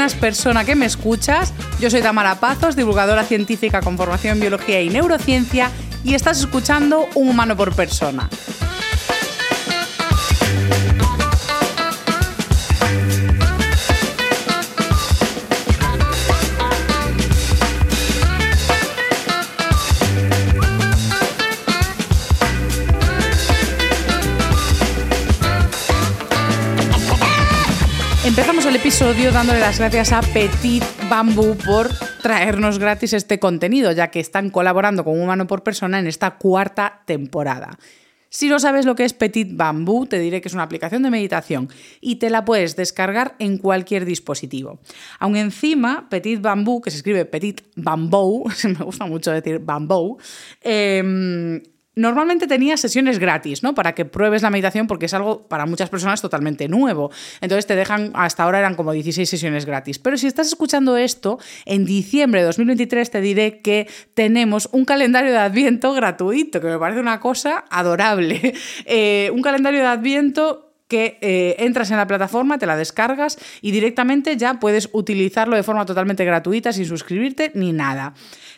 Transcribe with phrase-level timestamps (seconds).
[0.00, 1.52] buenas persona que me escuchas.
[1.78, 5.70] Yo soy Tamara Pazos, divulgadora científica con formación en biología y neurociencia
[6.02, 8.26] y estás escuchando Un humano por persona.
[28.70, 31.88] El episodio dándole las gracias a Petit Bambú por
[32.22, 37.02] traernos gratis este contenido, ya que están colaborando con Humano por Persona en esta cuarta
[37.04, 37.76] temporada.
[38.28, 41.10] Si no sabes lo que es Petit Bambú, te diré que es una aplicación de
[41.10, 41.68] meditación
[42.00, 44.78] y te la puedes descargar en cualquier dispositivo.
[45.18, 50.18] Aún encima, Petit Bambú, que se escribe Petit Bambou, me gusta mucho decir Bambou,
[50.62, 51.60] eh,
[51.96, 53.74] Normalmente tenía sesiones gratis, ¿no?
[53.74, 57.10] Para que pruebes la meditación porque es algo para muchas personas totalmente nuevo.
[57.40, 59.98] Entonces te dejan, hasta ahora eran como 16 sesiones gratis.
[59.98, 65.32] Pero si estás escuchando esto, en diciembre de 2023 te diré que tenemos un calendario
[65.32, 68.54] de Adviento gratuito, que me parece una cosa adorable.
[68.86, 73.70] Eh, un calendario de Adviento que eh, entras en la plataforma, te la descargas y
[73.70, 78.14] directamente ya puedes utilizarlo de forma totalmente gratuita sin suscribirte ni nada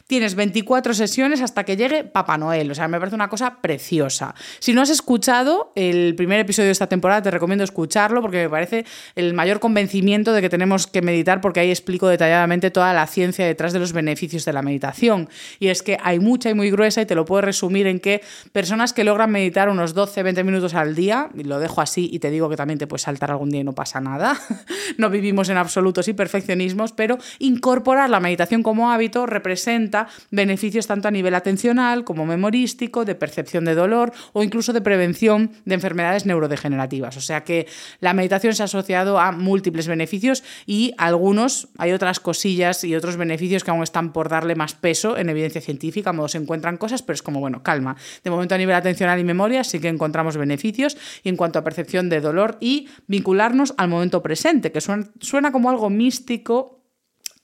[0.07, 2.71] tienes 24 sesiones hasta que llegue Papá Noel.
[2.71, 4.35] O sea, me parece una cosa preciosa.
[4.59, 8.51] Si no has escuchado el primer episodio de esta temporada, te recomiendo escucharlo porque me
[8.51, 13.07] parece el mayor convencimiento de que tenemos que meditar porque ahí explico detalladamente toda la
[13.07, 15.29] ciencia detrás de los beneficios de la meditación.
[15.59, 18.23] Y es que hay mucha y muy gruesa y te lo puedo resumir en que
[18.53, 22.31] personas que logran meditar unos 12-20 minutos al día, y lo dejo así y te
[22.31, 24.37] digo que también te puedes saltar algún día y no pasa nada,
[24.99, 29.92] no vivimos en absolutos y perfeccionismos, pero incorporar la meditación como hábito representa
[30.31, 35.53] beneficios tanto a nivel atencional como memorístico, de percepción de dolor o incluso de prevención
[35.65, 37.17] de enfermedades neurodegenerativas.
[37.17, 37.67] O sea que
[38.01, 43.17] la meditación se ha asociado a múltiples beneficios y algunos, hay otras cosillas y otros
[43.17, 47.03] beneficios que aún están por darle más peso en evidencia científica, modo se encuentran cosas,
[47.03, 47.97] pero es como, bueno, calma.
[48.25, 51.65] De momento a nivel atencional y memoria sí que encontramos beneficios y en cuanto a
[51.65, 56.82] percepción de dolor y vincularnos al momento presente, que suena, suena como algo místico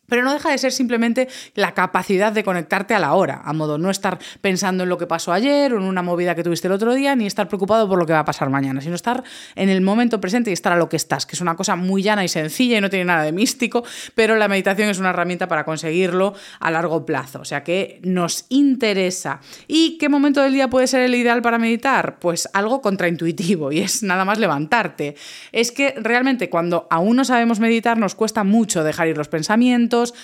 [0.09, 3.79] pero no deja de ser simplemente la capacidad de conectarte a la hora, a modo
[3.79, 6.73] no estar pensando en lo que pasó ayer o en una movida que tuviste el
[6.73, 9.23] otro día, ni estar preocupado por lo que va a pasar mañana, sino estar
[9.55, 12.03] en el momento presente y estar a lo que estás, que es una cosa muy
[12.03, 15.49] llana y sencilla y no tiene nada de místico, pero la meditación es una herramienta
[15.49, 19.41] para conseguirlo a largo plazo, o sea que nos interesa.
[19.67, 22.19] ¿Y qué momento del día puede ser el ideal para meditar?
[22.19, 25.17] Pues algo contraintuitivo y es nada más levantarte.
[25.53, 29.98] Es que realmente cuando aún no sabemos meditar nos cuesta mucho dejar ir los pensamientos,
[29.99, 30.15] momentos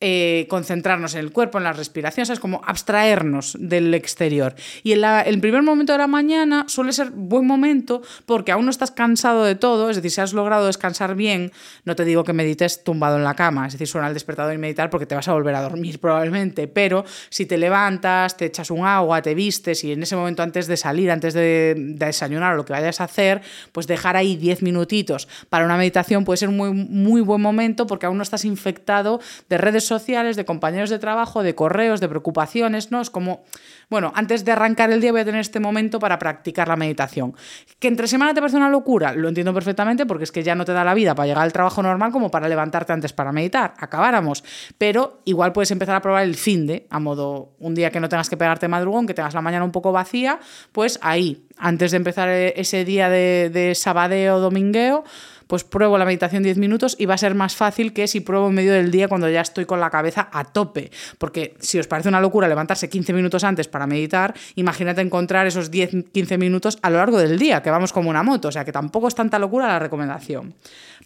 [0.00, 4.54] eh, concentrarnos en el cuerpo, en la respiración, es como abstraernos del exterior.
[4.82, 8.70] Y en el primer momento de la mañana suele ser buen momento porque aún no
[8.70, 11.52] estás cansado de todo, es decir, si has logrado descansar bien,
[11.84, 14.58] no te digo que medites tumbado en la cama, es decir, suena el despertador y
[14.58, 18.70] meditar porque te vas a volver a dormir probablemente, pero si te levantas, te echas
[18.70, 22.56] un agua, te vistes y en ese momento antes de salir, antes de, desayunar o
[22.56, 26.48] lo que vayas a hacer, pues dejar ahí 10 minutitos para una meditación puede ser
[26.48, 30.90] un muy, muy buen momento porque aún no estás infectado de redes sociales de compañeros
[30.90, 33.00] de trabajo, de correos, de preocupaciones, ¿no?
[33.00, 33.44] Es como,
[33.90, 37.34] bueno, antes de arrancar el día voy a tener este momento para practicar la meditación.
[37.78, 39.12] ¿Que entre semana te parece una locura?
[39.12, 41.52] Lo entiendo perfectamente porque es que ya no te da la vida para llegar al
[41.52, 43.74] trabajo normal como para levantarte antes para meditar.
[43.78, 44.44] Acabáramos.
[44.78, 48.08] Pero igual puedes empezar a probar el fin de, a modo un día que no
[48.08, 50.38] tengas que pegarte madrugón, que tengas la mañana un poco vacía,
[50.72, 55.04] pues ahí, antes de empezar ese día de, de sabadeo o domingueo,
[55.46, 58.48] pues pruebo la meditación 10 minutos y va a ser más fácil que si pruebo
[58.48, 60.90] en medio del día cuando ya estoy con la cabeza a tope.
[61.18, 65.70] Porque si os parece una locura levantarse 15 minutos antes para meditar, imagínate encontrar esos
[65.70, 68.72] 10-15 minutos a lo largo del día, que vamos como una moto, o sea que
[68.72, 70.54] tampoco es tanta locura la recomendación.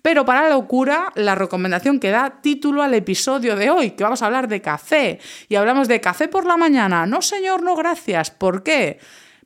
[0.02, 4.22] Pero para la locura, la recomendación que da título al episodio de hoy, que vamos
[4.22, 5.18] a hablar de café.
[5.48, 7.06] Y hablamos de café por la mañana.
[7.06, 8.30] No, señor, no, gracias.
[8.30, 8.98] ¿Por qué?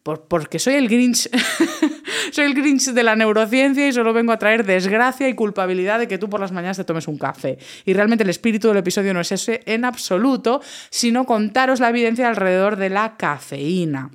[0.03, 1.31] porque soy el Grinch,
[2.31, 6.09] soy el Grinch de la neurociencia y solo vengo a traer desgracia y culpabilidad de
[6.09, 7.59] que tú por las mañanas te tomes un café.
[7.85, 10.61] Y realmente el espíritu del episodio no es ese en absoluto,
[10.91, 14.11] sino contaros la evidencia alrededor de la cafeína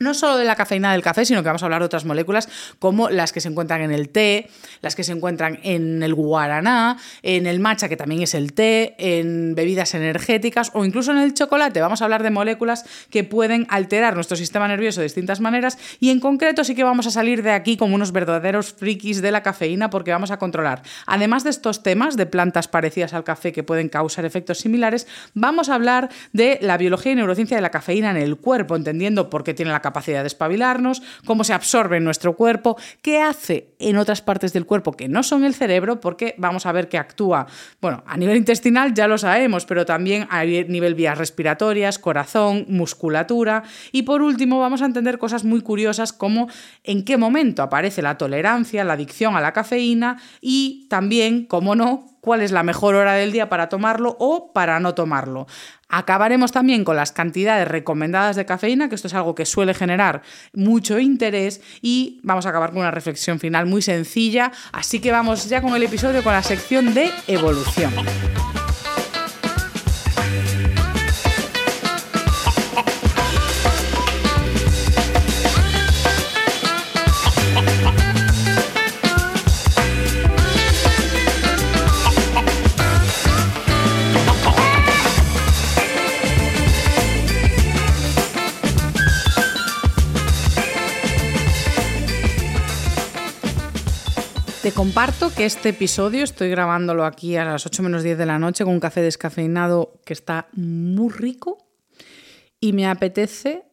[0.00, 2.48] no solo de la cafeína del café, sino que vamos a hablar de otras moléculas
[2.78, 4.48] como las que se encuentran en el té,
[4.80, 8.94] las que se encuentran en el guaraná, en el matcha, que también es el té,
[8.98, 11.80] en bebidas energéticas o incluso en el chocolate.
[11.80, 16.10] Vamos a hablar de moléculas que pueden alterar nuestro sistema nervioso de distintas maneras y
[16.10, 19.42] en concreto sí que vamos a salir de aquí como unos verdaderos frikis de la
[19.42, 23.62] cafeína porque vamos a controlar, además de estos temas de plantas parecidas al café que
[23.62, 28.10] pueden causar efectos similares, vamos a hablar de la biología y neurociencia de la cafeína
[28.10, 32.04] en el cuerpo, entendiendo por qué tiene la capacidad de espabilarnos, cómo se absorbe en
[32.04, 36.34] nuestro cuerpo, qué hace en otras partes del cuerpo que no son el cerebro, porque
[36.36, 37.46] vamos a ver que actúa,
[37.80, 43.62] bueno, a nivel intestinal ya lo sabemos, pero también a nivel vías respiratorias, corazón, musculatura.
[43.92, 46.48] Y por último, vamos a entender cosas muy curiosas como
[46.84, 52.17] en qué momento aparece la tolerancia, la adicción a la cafeína y también, cómo no,
[52.28, 55.46] cuál es la mejor hora del día para tomarlo o para no tomarlo.
[55.88, 60.20] Acabaremos también con las cantidades recomendadas de cafeína, que esto es algo que suele generar
[60.52, 65.48] mucho interés, y vamos a acabar con una reflexión final muy sencilla, así que vamos
[65.48, 67.94] ya con el episodio con la sección de evolución.
[94.78, 98.62] Comparto que este episodio estoy grabándolo aquí a las 8 menos 10 de la noche
[98.62, 101.58] con un café descafeinado que está muy rico
[102.60, 103.64] y me apetece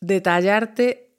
[0.00, 1.11] detallarte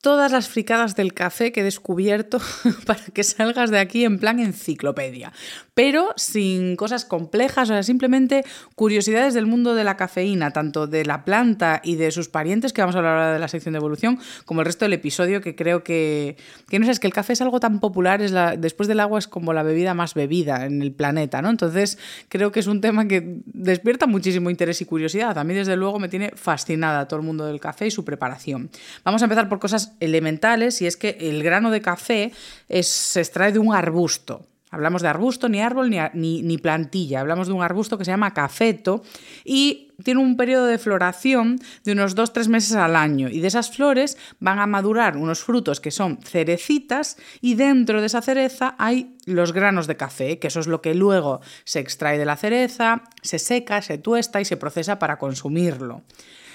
[0.00, 2.40] todas las fricadas del café que he descubierto
[2.86, 5.32] para que salgas de aquí en plan enciclopedia,
[5.74, 11.04] pero sin cosas complejas, o sea, simplemente curiosidades del mundo de la cafeína, tanto de
[11.04, 13.78] la planta y de sus parientes, que vamos a hablar ahora de la sección de
[13.78, 16.36] evolución, como el resto del episodio, que creo que,
[16.68, 19.00] que no sé, es que el café es algo tan popular, es la, después del
[19.00, 21.50] agua es como la bebida más bebida en el planeta, ¿no?
[21.50, 21.98] Entonces,
[22.28, 25.36] creo que es un tema que despierta muchísimo interés y curiosidad.
[25.38, 28.70] A mí, desde luego, me tiene fascinada todo el mundo del café y su preparación.
[29.04, 32.32] Vamos a empezar por cosas elementales y es que el grano de café
[32.80, 34.46] se extrae de un arbusto.
[34.70, 37.20] Hablamos de arbusto, ni árbol, ni, ni, plantilla.
[37.20, 39.02] Hablamos de un arbusto que se llama cafeto
[39.42, 43.28] y tiene un periodo de floración de unos 2-3 meses al año.
[43.30, 48.08] Y de esas flores van a madurar unos frutos que son cerecitas y dentro de
[48.08, 52.18] esa cereza hay los granos de café, que eso es lo que luego se extrae
[52.18, 56.02] de la cereza, se seca, se tuesta y se procesa para consumirlo.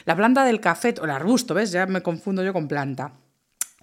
[0.06, 1.71] La planta del café, o el arbusto, ¿ves?
[1.71, 3.13] Ya me confundo yo con planta.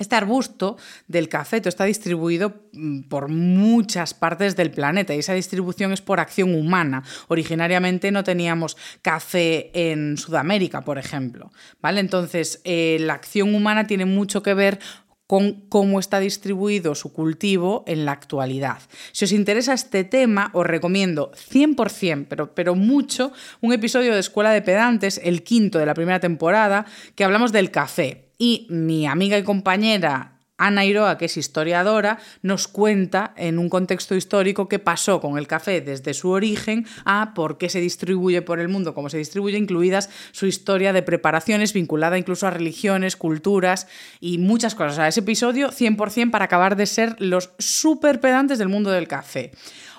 [0.00, 5.92] Este arbusto del cafeto está distribuido mm, por muchas partes del planeta y esa distribución
[5.92, 7.04] es por acción humana.
[7.28, 11.52] Originariamente no teníamos café en Sudamérica, por ejemplo.
[11.82, 12.00] ¿vale?
[12.00, 14.78] Entonces, eh, la acción humana tiene mucho que ver
[15.26, 18.78] con cómo está distribuido su cultivo en la actualidad.
[19.12, 24.50] Si os interesa este tema, os recomiendo 100%, pero, pero mucho, un episodio de Escuela
[24.50, 28.29] de Pedantes, el quinto de la primera temporada, que hablamos del café.
[28.42, 34.14] Y mi amiga y compañera Ana Iroa, que es historiadora, nos cuenta en un contexto
[34.14, 38.58] histórico qué pasó con el café desde su origen a por qué se distribuye por
[38.58, 43.86] el mundo, cómo se distribuye, incluidas su historia de preparaciones vinculada incluso a religiones, culturas
[44.20, 44.98] y muchas cosas.
[44.98, 49.50] O ese episodio 100% para acabar de ser los súper pedantes del mundo del café.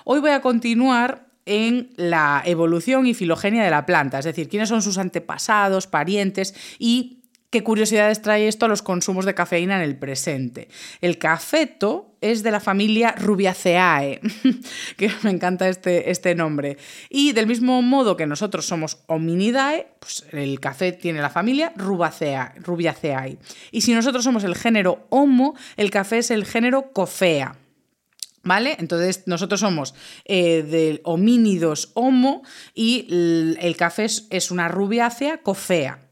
[0.04, 4.68] Hoy voy a continuar en la evolución y filogenia de la planta, es decir, quiénes
[4.68, 7.21] son sus antepasados, parientes y
[7.52, 10.68] ¿Qué curiosidades trae esto a los consumos de cafeína en el presente?
[11.02, 14.22] El cafeto es de la familia Rubiaceae,
[14.96, 16.78] que me encanta este, este nombre.
[17.10, 23.36] Y del mismo modo que nosotros somos Hominidae, pues el café tiene la familia Rubiaceae.
[23.70, 27.58] Y si nosotros somos el género Homo, el café es el género Coffea.
[28.44, 28.76] ¿Vale?
[28.78, 29.94] Entonces nosotros somos
[30.24, 32.42] eh, de homínidos homo
[32.74, 33.06] y
[33.60, 36.08] el, café es, es una rubiácea cofea.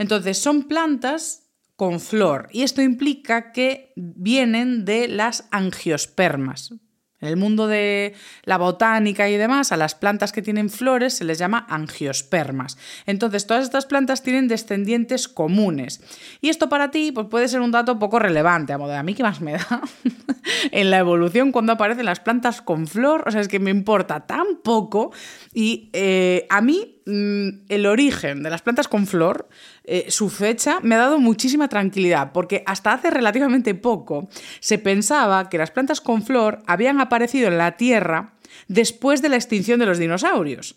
[0.00, 6.72] Entonces, son plantas con flor y esto implica que vienen de las angiospermas.
[7.20, 8.14] En el mundo de
[8.44, 12.78] la botánica y demás, a las plantas que tienen flores se les llama angiospermas.
[13.04, 16.00] Entonces, todas estas plantas tienen descendientes comunes.
[16.40, 19.02] Y esto para ti pues, puede ser un dato poco relevante, a modo de a
[19.02, 19.82] mí qué más me da
[20.70, 23.24] en la evolución cuando aparecen las plantas con flor.
[23.26, 25.12] O sea, es que me importa tan poco.
[25.52, 29.48] Y eh, a mí el origen de las plantas con flor,
[29.84, 34.28] eh, su fecha, me ha dado muchísima tranquilidad, porque hasta hace relativamente poco
[34.60, 38.34] se pensaba que las plantas con flor habían aparecido en la Tierra
[38.68, 40.76] después de la extinción de los dinosaurios.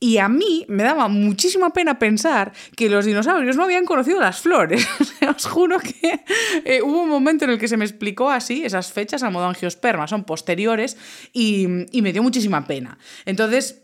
[0.00, 4.40] Y a mí me daba muchísima pena pensar que los dinosaurios no habían conocido las
[4.40, 4.86] flores.
[5.36, 6.20] Os juro que
[6.64, 9.46] eh, hubo un momento en el que se me explicó así, esas fechas a modo
[9.46, 10.96] angiosperma, son posteriores,
[11.32, 12.98] y me dio muchísima pena.
[13.24, 13.83] Entonces,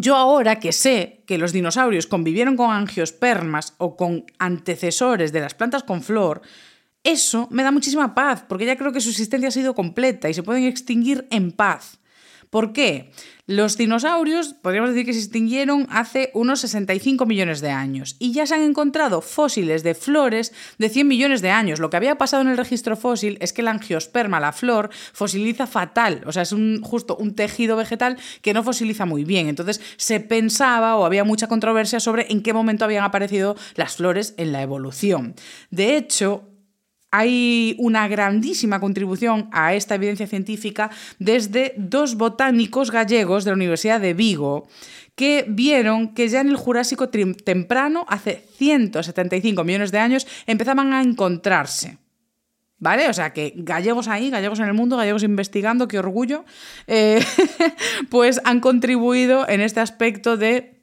[0.00, 5.54] yo ahora que sé que los dinosaurios convivieron con angiospermas o con antecesores de las
[5.54, 6.40] plantas con flor,
[7.02, 10.34] eso me da muchísima paz, porque ya creo que su existencia ha sido completa y
[10.34, 11.98] se pueden extinguir en paz.
[12.50, 13.10] ¿Por qué?
[13.46, 18.46] Los dinosaurios podríamos decir que se extinguieron hace unos 65 millones de años y ya
[18.46, 21.80] se han encontrado fósiles de flores de 100 millones de años.
[21.80, 25.66] Lo que había pasado en el registro fósil es que la angiosperma, la flor, fosiliza
[25.66, 29.48] fatal, o sea, es justo un tejido vegetal que no fosiliza muy bien.
[29.48, 34.34] Entonces se pensaba o había mucha controversia sobre en qué momento habían aparecido las flores
[34.36, 35.34] en la evolución.
[35.70, 36.57] De hecho,
[37.10, 44.00] hay una grandísima contribución a esta evidencia científica desde dos botánicos gallegos de la Universidad
[44.00, 44.68] de Vigo
[45.14, 51.02] que vieron que ya en el Jurásico temprano, hace 175 millones de años, empezaban a
[51.02, 51.98] encontrarse.
[52.80, 53.08] ¿Vale?
[53.08, 56.44] O sea que gallegos ahí, gallegos en el mundo, gallegos investigando, qué orgullo,
[56.86, 57.20] eh,
[58.10, 60.77] pues han contribuido en este aspecto de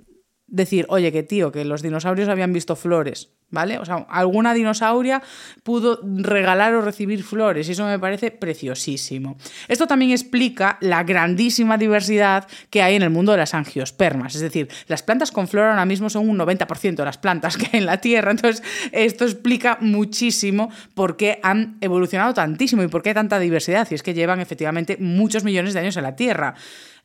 [0.55, 3.29] decir, oye, que tío, que los dinosaurios habían visto flores.
[3.51, 3.77] ¿vale?
[3.79, 5.21] O sea, alguna dinosauria
[5.63, 9.37] pudo regalar o recibir flores y eso me parece preciosísimo.
[9.67, 14.41] Esto también explica la grandísima diversidad que hay en el mundo de las angiospermas, es
[14.41, 17.79] decir, las plantas con flor ahora mismo son un 90% de las plantas que hay
[17.79, 23.09] en la Tierra, entonces esto explica muchísimo por qué han evolucionado tantísimo y por qué
[23.09, 26.55] hay tanta diversidad, y es que llevan efectivamente muchos millones de años en la Tierra.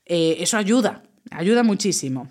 [0.06, 2.28] Eh, eso ayuda, ayuda muchísimo.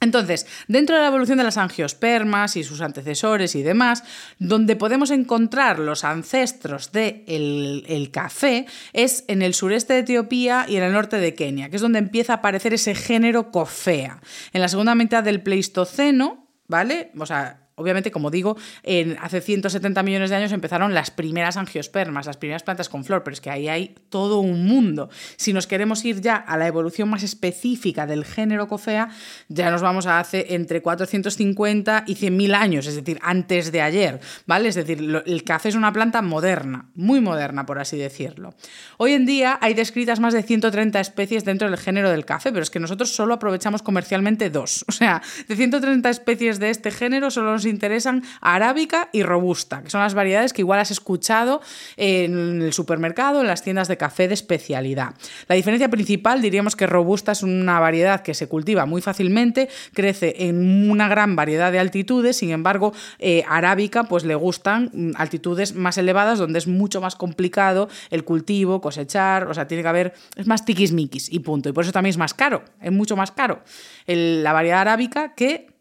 [0.00, 4.04] Entonces, dentro de la evolución de las angiospermas y sus antecesores y demás,
[4.38, 10.66] donde podemos encontrar los ancestros del de el café es en el sureste de Etiopía
[10.68, 14.20] y en el norte de Kenia, que es donde empieza a aparecer ese género cofea.
[14.52, 17.10] En la segunda mitad del Pleistoceno, ¿vale?
[17.18, 22.26] O sea, obviamente, como digo, en, hace 170 millones de años empezaron las primeras angiospermas,
[22.26, 25.08] las primeras plantas con flor, pero es que ahí hay todo un mundo.
[25.36, 29.08] Si nos queremos ir ya a la evolución más específica del género cofea,
[29.48, 34.20] ya nos vamos a hace entre 450 y 100.000 años, es decir, antes de ayer,
[34.46, 34.68] ¿vale?
[34.68, 38.54] Es decir, el café es una planta moderna, muy moderna, por así decirlo.
[38.96, 42.62] Hoy en día hay descritas más de 130 especies dentro del género del café, pero
[42.62, 44.84] es que nosotros solo aprovechamos comercialmente dos.
[44.98, 49.90] O sea, de 130 especies de este género solo nos interesan arábica y robusta, que
[49.90, 51.60] son las variedades que igual has escuchado
[51.96, 55.14] en el supermercado, en las tiendas de café de especialidad.
[55.46, 60.34] La diferencia principal diríamos que robusta es una variedad que se cultiva muy fácilmente, crece
[60.48, 65.74] en una gran variedad de altitudes, sin embargo, eh, arábica pues le gustan mm, altitudes
[65.74, 70.14] más elevadas donde es mucho más complicado el cultivo, cosechar, o sea, tiene que haber,
[70.36, 71.68] es más tiquismiquis y punto.
[71.68, 73.62] Y por eso también es más caro, es mucho más caro
[74.06, 75.77] la variedad arábica que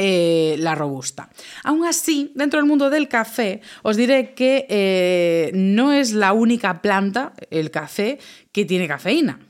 [0.00, 1.28] eh, la robusta.
[1.64, 6.80] Aún así, dentro del mundo del café, os diré que eh, no es la única
[6.80, 8.20] planta, el café,
[8.52, 9.40] que tiene cafeína.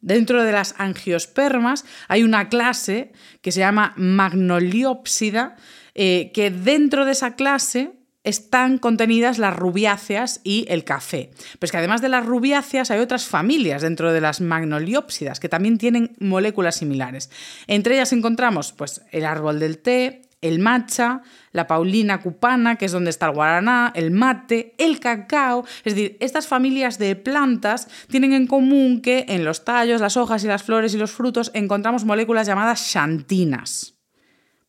[0.00, 5.56] Dentro de las angiospermas hay una clase que se llama magnoliópsida,
[5.94, 7.92] eh, que dentro de esa clase
[8.24, 11.30] están contenidas las rubiáceas y el café.
[11.58, 15.78] Pues que además de las rubiáceas hay otras familias dentro de las magnoliópsidas que también
[15.78, 17.30] tienen moléculas similares.
[17.66, 22.92] Entre ellas encontramos pues, el árbol del té, el matcha, la paulina cupana, que es
[22.92, 25.64] donde está el guaraná, el mate, el cacao.
[25.84, 30.42] Es decir, estas familias de plantas tienen en común que en los tallos, las hojas
[30.44, 33.91] y las flores y los frutos encontramos moléculas llamadas xantinas.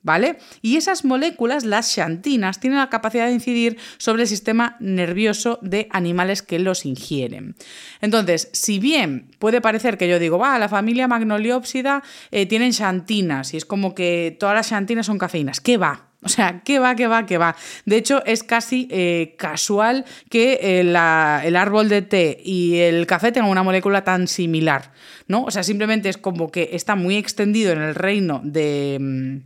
[0.03, 0.37] ¿Vale?
[0.61, 5.87] Y esas moléculas, las xantinas, tienen la capacidad de incidir sobre el sistema nervioso de
[5.91, 7.55] animales que los ingieren.
[8.01, 13.53] Entonces, si bien puede parecer que yo digo, va, la familia Magnoliopsida eh, tienen xantinas
[13.53, 16.09] y es como que todas las xantinas son cafeínas, ¿qué va?
[16.25, 17.55] O sea, ¿qué va, qué va, qué va?
[17.85, 20.95] De hecho, es casi eh, casual que eh, el
[21.55, 24.93] árbol de té y el café tengan una molécula tan similar,
[25.27, 25.43] ¿no?
[25.43, 29.41] O sea, simplemente es como que está muy extendido en el reino de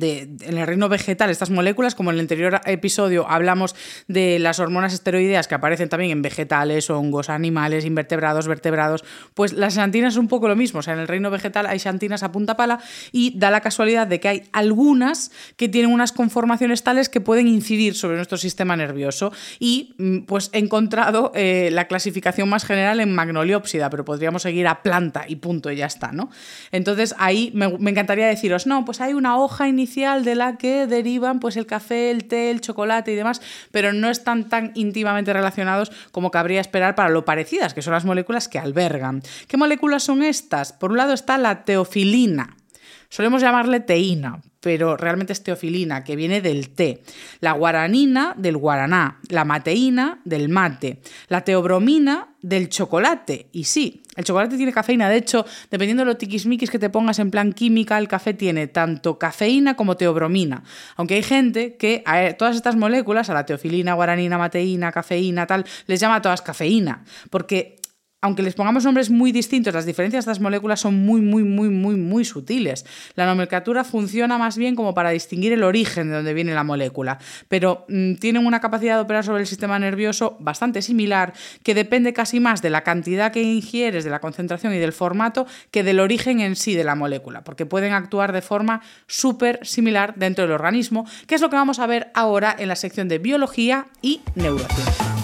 [0.00, 3.74] en el reino vegetal estas moléculas, como en el anterior episodio hablamos
[4.08, 9.74] de las hormonas esteroideas que aparecen también en vegetales, hongos, animales, invertebrados, vertebrados, pues las
[9.74, 12.32] xantinas es un poco lo mismo, o sea, en el reino vegetal hay xantinas a
[12.32, 12.80] punta pala
[13.12, 17.48] y da la casualidad de que hay algunas que tienen unas conformaciones tales que pueden
[17.48, 23.00] incidir sobre nuestro sistema nervioso y mm, pues he encontrado eh, la clasificación más general
[23.00, 26.30] en magnoliópsida, pero podríamos seguir a planta y punto y ya está, ¿no?
[26.72, 30.86] Entonces ahí me, me encantaría deciros, no, pues hay una hoja inicial de la que
[30.86, 35.32] derivan pues el café, el té, el chocolate y demás, pero no están tan íntimamente
[35.32, 39.22] relacionados como cabría esperar para lo parecidas, que son las moléculas que albergan.
[39.48, 40.72] ¿Qué moléculas son estas?
[40.72, 42.56] Por un lado está la teofilina.
[43.08, 47.02] Solemos llamarle teína, pero realmente es teofilina, que viene del té.
[47.40, 53.48] La guaranina del guaraná, la mateína del mate, la teobromina del chocolate.
[53.52, 55.10] Y sí, el chocolate tiene cafeína.
[55.10, 58.66] De hecho, dependiendo de lo tiquismiquis que te pongas en plan química, el café tiene
[58.66, 60.64] tanto cafeína como teobromina.
[60.96, 65.66] Aunque hay gente que a todas estas moléculas, a la teofilina, guaranina, mateína, cafeína, tal,
[65.86, 67.04] les llama a todas cafeína.
[67.28, 67.76] Porque
[68.24, 71.68] aunque les pongamos nombres muy distintos, las diferencias de estas moléculas son muy, muy, muy,
[71.68, 72.86] muy, muy sutiles.
[73.16, 77.18] La nomenclatura funciona más bien como para distinguir el origen de donde viene la molécula,
[77.48, 82.14] pero mm, tienen una capacidad de operar sobre el sistema nervioso bastante similar, que depende
[82.14, 86.00] casi más de la cantidad que ingieres, de la concentración y del formato, que del
[86.00, 90.52] origen en sí de la molécula, porque pueden actuar de forma súper similar dentro del
[90.52, 94.22] organismo, que es lo que vamos a ver ahora en la sección de biología y
[94.34, 95.23] neurociencia.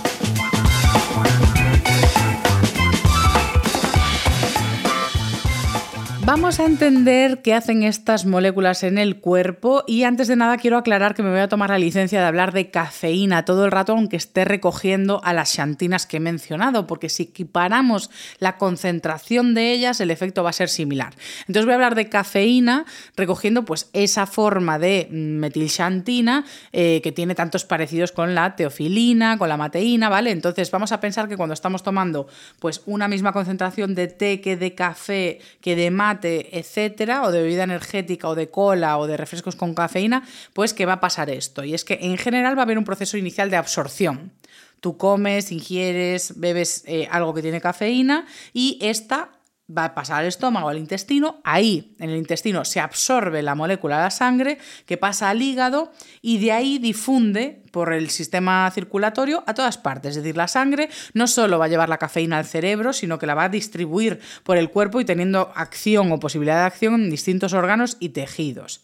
[6.30, 10.78] Vamos a entender qué hacen estas moléculas en el cuerpo y antes de nada quiero
[10.78, 13.94] aclarar que me voy a tomar la licencia de hablar de cafeína todo el rato
[13.94, 19.72] aunque esté recogiendo a las xantinas que he mencionado, porque si equiparamos la concentración de
[19.72, 21.14] ellas el efecto va a ser similar.
[21.48, 22.84] Entonces voy a hablar de cafeína
[23.16, 29.48] recogiendo pues esa forma de metilxantina eh, que tiene tantos parecidos con la teofilina, con
[29.48, 30.30] la mateína, ¿vale?
[30.30, 32.28] Entonces vamos a pensar que cuando estamos tomando
[32.60, 37.42] pues una misma concentración de té que de café que de mate etcétera, o de
[37.42, 40.22] bebida energética, o de cola, o de refrescos con cafeína,
[40.52, 41.64] pues que va a pasar esto.
[41.64, 44.32] Y es que en general va a haber un proceso inicial de absorción.
[44.80, 49.30] Tú comes, ingieres, bebes eh, algo que tiene cafeína y esta
[49.76, 53.96] va a pasar al estómago, al intestino, ahí en el intestino se absorbe la molécula
[53.96, 59.44] de la sangre que pasa al hígado y de ahí difunde por el sistema circulatorio
[59.46, 60.16] a todas partes.
[60.16, 63.26] Es decir, la sangre no solo va a llevar la cafeína al cerebro, sino que
[63.26, 67.10] la va a distribuir por el cuerpo y teniendo acción o posibilidad de acción en
[67.10, 68.82] distintos órganos y tejidos.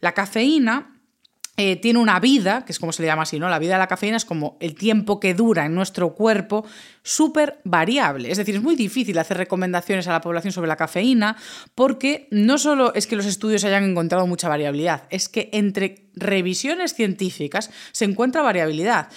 [0.00, 0.95] La cafeína
[1.58, 3.48] eh, tiene una vida, que es como se le llama así, ¿no?
[3.48, 6.66] La vida de la cafeína es como el tiempo que dura en nuestro cuerpo,
[7.02, 8.30] súper variable.
[8.30, 11.36] Es decir, es muy difícil hacer recomendaciones a la población sobre la cafeína
[11.74, 16.94] porque no solo es que los estudios hayan encontrado mucha variabilidad, es que entre revisiones
[16.94, 19.08] científicas se encuentra variabilidad.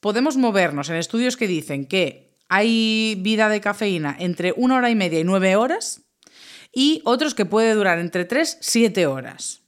[0.00, 4.94] Podemos movernos en estudios que dicen que hay vida de cafeína entre una hora y
[4.94, 6.02] media y nueve horas
[6.74, 9.60] y otros que puede durar entre tres, siete horas.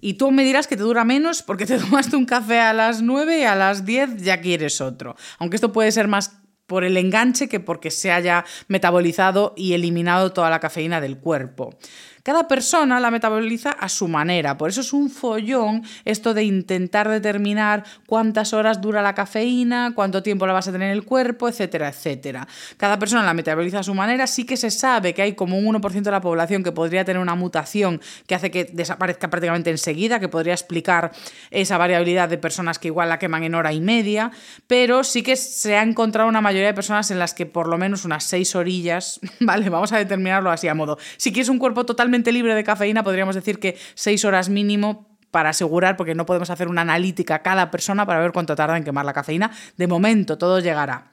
[0.00, 3.02] Y tú me dirás que te dura menos porque te tomaste un café a las
[3.02, 5.16] 9 y a las 10 ya quieres otro.
[5.38, 10.32] Aunque esto puede ser más por el enganche que porque se haya metabolizado y eliminado
[10.32, 11.76] toda la cafeína del cuerpo.
[12.22, 17.08] Cada persona la metaboliza a su manera, por eso es un follón esto de intentar
[17.08, 21.48] determinar cuántas horas dura la cafeína, cuánto tiempo la vas a tener en el cuerpo,
[21.48, 22.46] etcétera, etcétera.
[22.76, 25.64] Cada persona la metaboliza a su manera, sí que se sabe que hay como un
[25.74, 30.20] 1% de la población que podría tener una mutación que hace que desaparezca prácticamente enseguida,
[30.20, 31.12] que podría explicar
[31.50, 34.30] esa variabilidad de personas que igual la queman en hora y media,
[34.66, 37.78] pero sí que se ha encontrado una mayoría de personas en las que por lo
[37.78, 40.98] menos unas seis orillas, vale, vamos a determinarlo así a modo.
[41.16, 45.50] Si quieres un cuerpo totalmente libre de cafeína, podríamos decir que seis horas mínimo para
[45.50, 49.04] asegurar, porque no podemos hacer una analítica cada persona para ver cuánto tarda en quemar
[49.04, 49.50] la cafeína.
[49.76, 51.12] De momento, todo llegará.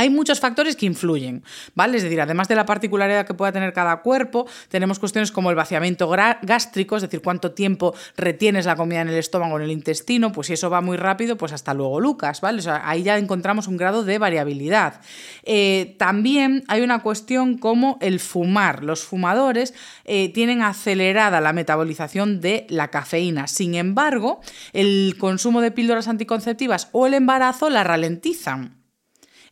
[0.00, 1.98] Hay muchos factores que influyen, ¿vale?
[1.98, 5.56] Es decir, además de la particularidad que pueda tener cada cuerpo, tenemos cuestiones como el
[5.56, 10.32] vaciamiento gástrico, es decir, cuánto tiempo retienes la comida en el estómago, en el intestino,
[10.32, 12.62] pues si eso va muy rápido, pues hasta luego, Lucas, ¿vale?
[12.82, 15.02] ahí ya encontramos un grado de variabilidad.
[15.42, 18.82] Eh, también hay una cuestión como el fumar.
[18.82, 19.74] Los fumadores
[20.06, 23.48] eh, tienen acelerada la metabolización de la cafeína.
[23.48, 24.40] Sin embargo,
[24.72, 28.79] el consumo de píldoras anticonceptivas o el embarazo la ralentizan.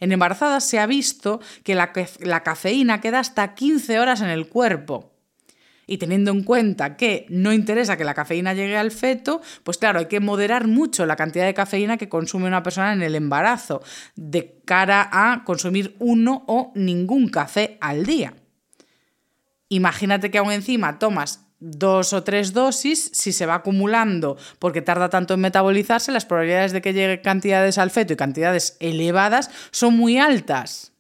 [0.01, 1.93] En embarazadas se ha visto que la,
[2.43, 5.13] cafeína queda hasta 15 horas en el cuerpo.
[5.87, 9.99] Y teniendo en cuenta que no interesa que la cafeína llegue al feto, pues claro,
[9.99, 13.83] hay que moderar mucho la cantidad de cafeína que consume una persona en el embarazo,
[14.15, 18.35] de cara a consumir uno o ningún café al día.
[19.71, 25.09] Imagínate que aún encima tomas dos o tres dosis, si se va acumulando porque tarda
[25.09, 29.97] tanto en metabolizarse, las probabilidades de que llegue cantidades al feto y cantidades elevadas son
[29.97, 30.93] muy altas.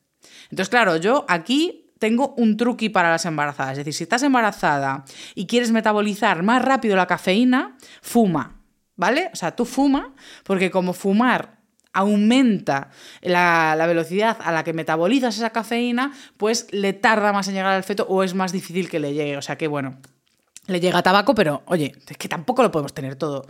[0.50, 3.72] Entonces, claro, yo aquí tengo un truqui para las embarazadas.
[3.72, 8.54] Es decir, si estás embarazada y quieres metabolizar más rápido la cafeína, fuma.
[8.96, 9.30] ¿Vale?
[9.32, 11.58] O sea, tú fuma, porque como fumar
[11.92, 12.90] aumenta
[13.22, 17.74] la, la, velocidad a la que metabolizas esa cafeína, pues le tarda más en llegar
[17.74, 19.36] al feto o es más difícil que le llegue.
[19.36, 19.98] O sea que, bueno,
[20.68, 23.46] le llega tabaco, pero oye, es que tampoco lo podemos tener todo.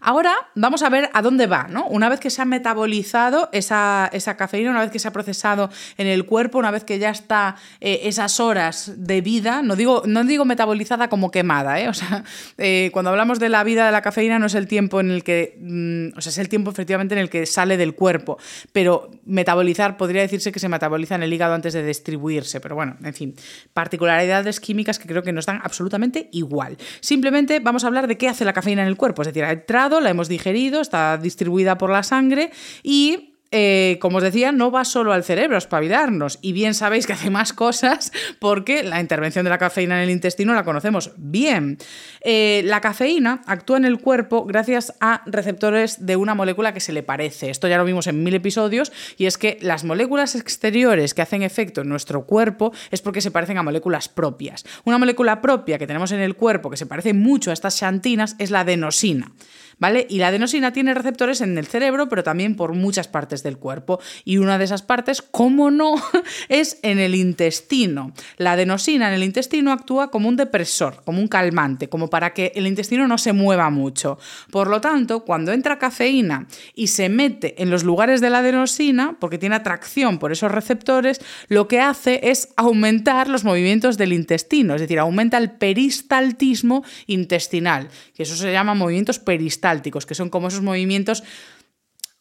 [0.00, 1.86] Ahora vamos a ver a dónde va, ¿no?
[1.86, 6.06] Una vez que se ha metabolizado esa, cafeína, una vez que se ha procesado en
[6.06, 10.24] el cuerpo, una vez que ya está eh, esas horas de vida, no digo, no
[10.24, 11.88] digo metabolizada como quemada, ¿eh?
[11.88, 12.24] O sea,
[12.58, 15.24] eh, cuando hablamos de la vida de la cafeína no es el tiempo en el
[15.24, 18.38] que, mm, o sea, es el tiempo efectivamente en el que sale del cuerpo,
[18.72, 22.96] pero metabolizar podría decirse que se metaboliza en el hígado antes de distribuirse, pero bueno,
[23.02, 23.34] en fin,
[23.72, 26.76] particularidades químicas que creo que nos dan absolutamente igual.
[27.00, 29.52] Simplemente vamos a hablar de qué hace la cafeína en el cuerpo, es decir, ha
[29.52, 32.50] entrado la hemos digerido, está distribuida por la sangre
[32.82, 36.38] y eh, como os decía, no va solo al cerebro a espabilarnos.
[36.42, 40.10] Y bien sabéis que hace más cosas porque la intervención de la cafeína en el
[40.10, 41.78] intestino la conocemos bien.
[42.20, 46.92] Eh, la cafeína actúa en el cuerpo gracias a receptores de una molécula que se
[46.92, 47.48] le parece.
[47.48, 51.42] Esto ya lo vimos en mil episodios y es que las moléculas exteriores que hacen
[51.42, 54.64] efecto en nuestro cuerpo es porque se parecen a moléculas propias.
[54.84, 58.36] Una molécula propia que tenemos en el cuerpo que se parece mucho a estas xantinas
[58.38, 59.32] es la adenosina.
[59.78, 60.06] ¿Vale?
[60.08, 64.00] Y la adenosina tiene receptores en el cerebro, pero también por muchas partes del cuerpo.
[64.24, 65.94] Y una de esas partes, como no,
[66.48, 68.12] es en el intestino.
[68.36, 72.52] La adenosina en el intestino actúa como un depresor, como un calmante, como para que
[72.54, 74.18] el intestino no se mueva mucho.
[74.50, 79.16] Por lo tanto, cuando entra cafeína y se mete en los lugares de la adenosina,
[79.20, 84.74] porque tiene atracción por esos receptores, lo que hace es aumentar los movimientos del intestino,
[84.74, 89.67] es decir, aumenta el peristaltismo intestinal, que eso se llama movimientos peristálticos
[90.06, 91.22] que son como esos movimientos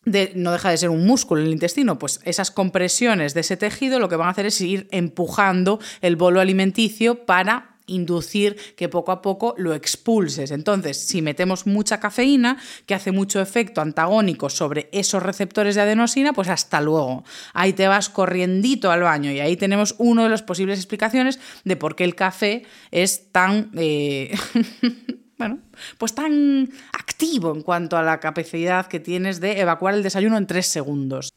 [0.06, 3.58] de, no deja de ser un músculo en el intestino, pues esas compresiones de ese
[3.58, 8.90] tejido lo que van a hacer es ir empujando el bolo alimenticio para inducir que
[8.90, 10.52] poco a poco lo expulses.
[10.52, 16.34] Entonces, si metemos mucha cafeína, que hace mucho efecto antagónico sobre esos receptores de adenosina,
[16.34, 17.24] pues hasta luego.
[17.54, 21.76] Ahí te vas corriendito al baño y ahí tenemos una de las posibles explicaciones de
[21.78, 23.72] por qué el café es tan...
[23.76, 24.38] Eh,
[25.38, 25.60] bueno,
[25.98, 30.48] pues tan activo en cuanto a la capacidad que tienes de evacuar el desayuno en
[30.48, 31.34] tres segundos.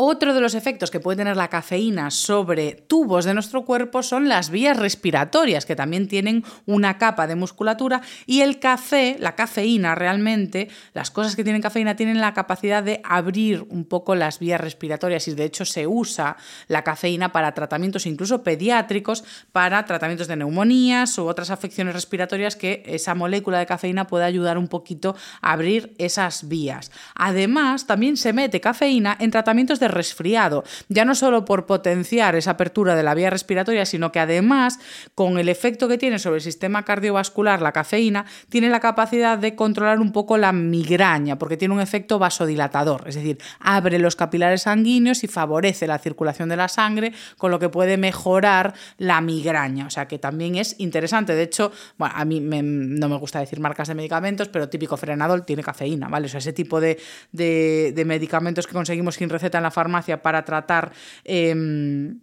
[0.00, 4.28] Otro de los efectos que puede tener la cafeína sobre tubos de nuestro cuerpo son
[4.28, 9.96] las vías respiratorias, que también tienen una capa de musculatura, y el café, la cafeína
[9.96, 14.60] realmente, las cosas que tienen cafeína tienen la capacidad de abrir un poco las vías
[14.60, 16.36] respiratorias y de hecho se usa
[16.68, 22.84] la cafeína para tratamientos incluso pediátricos, para tratamientos de neumonías u otras afecciones respiratorias que
[22.86, 26.92] esa molécula de cafeína puede ayudar un poquito a abrir esas vías.
[27.16, 32.52] Además, también se mete cafeína en tratamientos de resfriado, ya no solo por potenciar esa
[32.52, 34.78] apertura de la vía respiratoria, sino que además,
[35.14, 39.54] con el efecto que tiene sobre el sistema cardiovascular la cafeína, tiene la capacidad de
[39.54, 44.62] controlar un poco la migraña, porque tiene un efecto vasodilatador, es decir, abre los capilares
[44.62, 49.86] sanguíneos y favorece la circulación de la sangre, con lo que puede mejorar la migraña,
[49.86, 51.34] o sea que también es interesante.
[51.34, 55.42] De hecho, bueno, a mí no me gusta decir marcas de medicamentos, pero típico frenador
[55.42, 56.26] tiene cafeína, ¿vale?
[56.26, 56.98] O sea, ese tipo de,
[57.32, 60.90] de, de medicamentos que conseguimos sin receta en la farmacia para tratar
[61.22, 62.18] em,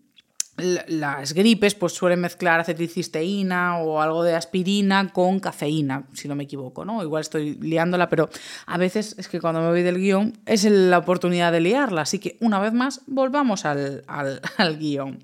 [0.58, 6.44] las gripes, pues suelen mezclar acetilcisteína o algo de aspirina con cafeína, si no me
[6.44, 7.02] equivoco, ¿no?
[7.02, 8.30] Igual estoy liándola, pero
[8.65, 12.02] a veces es que cuando me voy del guion es la oportunidad de liarla.
[12.02, 15.20] Así que una vez más, volvamos al, al, al guion.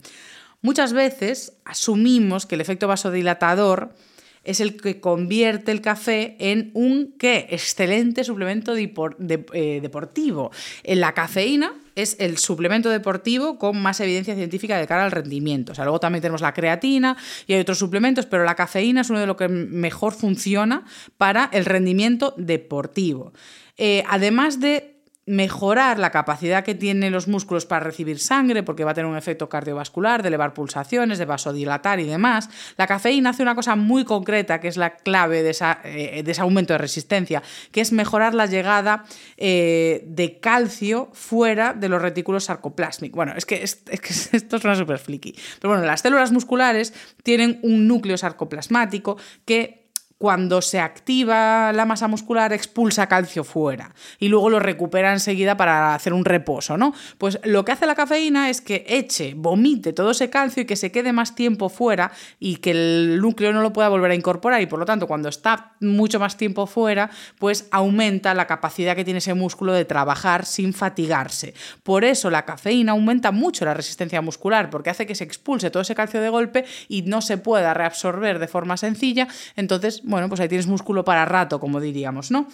[0.62, 3.94] Muchas veces asumimos que el efecto vasodilatador
[4.44, 7.48] es el que convierte el café en un ¿qué?
[7.50, 10.52] excelente suplemento eh, deportivo.
[10.84, 15.74] En la cafeína es el suplemento deportivo con más evidencia científica de cara al rendimiento.
[15.74, 19.10] O sea, luego también tenemos la creatina y hay otros suplementos, pero la cafeína es
[19.10, 20.86] uno de los que mejor funciona
[21.18, 23.34] para el rendimiento deportivo.
[23.78, 24.91] Eh, además de
[25.28, 29.18] mejorar la capacidad que tienen los músculos para recibir sangre, porque va a tener un
[29.18, 32.50] efecto cardiovascular, de elevar pulsaciones, de vasodilatar y demás.
[32.78, 36.74] La cafeína hace una cosa muy concreta, que es la clave de, eh, ese aumento
[36.74, 39.06] de resistencia, que es mejorar la llegada
[39.38, 43.16] eh, de calcio fuera de los retículos sarcoplásmicos.
[43.16, 45.36] Bueno, es que, es, es que esto suena súper flicky.
[45.60, 49.81] Pero bueno, las células musculares tienen un núcleo sarcoplasmático que
[50.22, 55.96] cuando se activa la masa muscular expulsa calcio fuera y luego lo recupera enseguida para
[55.96, 56.94] hacer un reposo, ¿no?
[57.18, 60.76] Pues lo que hace la cafeína es que eche, vomite todo ese calcio y que
[60.76, 64.62] se quede más tiempo fuera y que el núcleo no lo pueda volver a incorporar
[64.62, 69.04] y por lo tanto cuando está mucho más tiempo fuera, pues aumenta la capacidad que
[69.04, 71.56] tiene ese músculo de trabajar sin fatigarse.
[71.82, 75.82] Por eso la cafeína aumenta mucho la resistencia muscular porque hace que se expulse todo
[75.82, 80.40] ese calcio de golpe y no se pueda reabsorber de forma sencilla, entonces bueno, pues
[80.42, 82.48] ahí tienes músculo para rato, como diríamos, ¿no?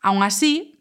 [0.00, 0.78] Aún así,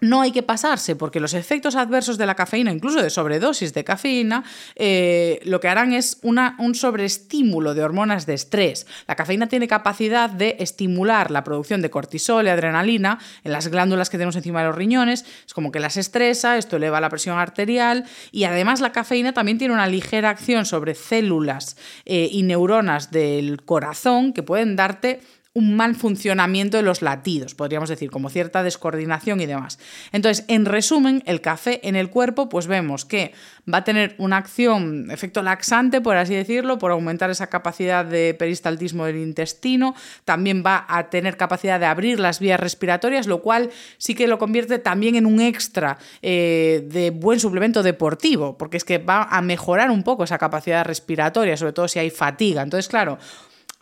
[0.00, 3.84] no hay que pasarse porque los efectos adversos de la cafeína, incluso de sobredosis de
[3.84, 4.44] cafeína,
[4.76, 8.86] eh, lo que harán es una, un sobreestímulo de hormonas de estrés.
[9.06, 14.10] La cafeína tiene capacidad de estimular la producción de cortisol y adrenalina en las glándulas
[14.10, 15.24] que tenemos encima de los riñones.
[15.46, 19.58] Es como que las estresa, esto eleva la presión arterial y además la cafeína también
[19.58, 25.20] tiene una ligera acción sobre células eh, y neuronas del corazón que pueden darte
[25.52, 29.80] un mal funcionamiento de los latidos, podríamos decir, como cierta descoordinación y demás.
[30.12, 33.32] Entonces, en resumen, el café en el cuerpo, pues vemos que
[33.72, 38.32] va a tener una acción, efecto laxante, por así decirlo, por aumentar esa capacidad de
[38.34, 43.70] peristaltismo del intestino, también va a tener capacidad de abrir las vías respiratorias, lo cual
[43.98, 48.84] sí que lo convierte también en un extra eh, de buen suplemento deportivo, porque es
[48.84, 52.62] que va a mejorar un poco esa capacidad respiratoria, sobre todo si hay fatiga.
[52.62, 53.18] Entonces, claro,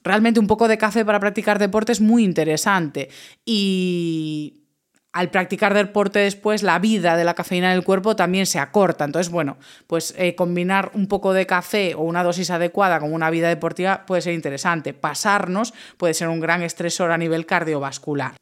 [0.02, 3.08] realmente un poco de café para practicar deporte es muy interesante.
[3.44, 4.64] Y
[5.12, 9.04] al practicar deporte después, la vida de la cafeína en el cuerpo también se acorta.
[9.04, 9.56] Entonces, bueno,
[9.86, 14.04] pues eh, combinar un poco de café o una dosis adecuada con una vida deportiva
[14.06, 14.94] puede ser interesante.
[14.94, 18.34] Pasarnos puede ser un gran estresor a nivel cardiovascular.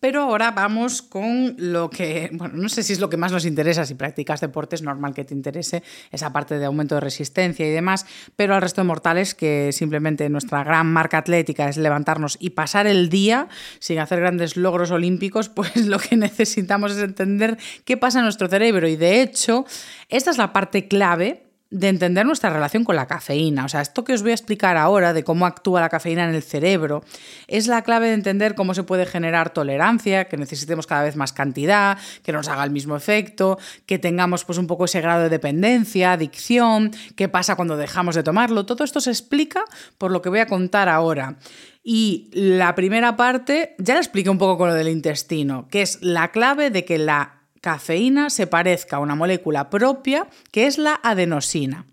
[0.00, 3.44] Pero ahora vamos con lo que, bueno, no sé si es lo que más nos
[3.44, 5.82] interesa, si practicas deporte es normal que te interese
[6.12, 8.06] esa parte de aumento de resistencia y demás,
[8.36, 12.86] pero al resto de mortales que simplemente nuestra gran marca atlética es levantarnos y pasar
[12.86, 13.48] el día
[13.80, 18.48] sin hacer grandes logros olímpicos, pues lo que necesitamos es entender qué pasa en nuestro
[18.48, 18.86] cerebro.
[18.86, 19.64] Y de hecho
[20.08, 23.66] esta es la parte clave de entender nuestra relación con la cafeína.
[23.66, 26.34] O sea, esto que os voy a explicar ahora de cómo actúa la cafeína en
[26.34, 27.04] el cerebro
[27.46, 31.32] es la clave de entender cómo se puede generar tolerancia, que necesitemos cada vez más
[31.32, 35.28] cantidad, que nos haga el mismo efecto, que tengamos pues un poco ese grado de
[35.28, 38.64] dependencia, adicción, qué pasa cuando dejamos de tomarlo.
[38.64, 39.64] Todo esto se explica
[39.98, 41.36] por lo que voy a contar ahora.
[41.82, 45.98] Y la primera parte ya la expliqué un poco con lo del intestino, que es
[46.02, 51.00] la clave de que la cafeína se parezca a una molécula propia que es la
[51.02, 51.86] adenosina.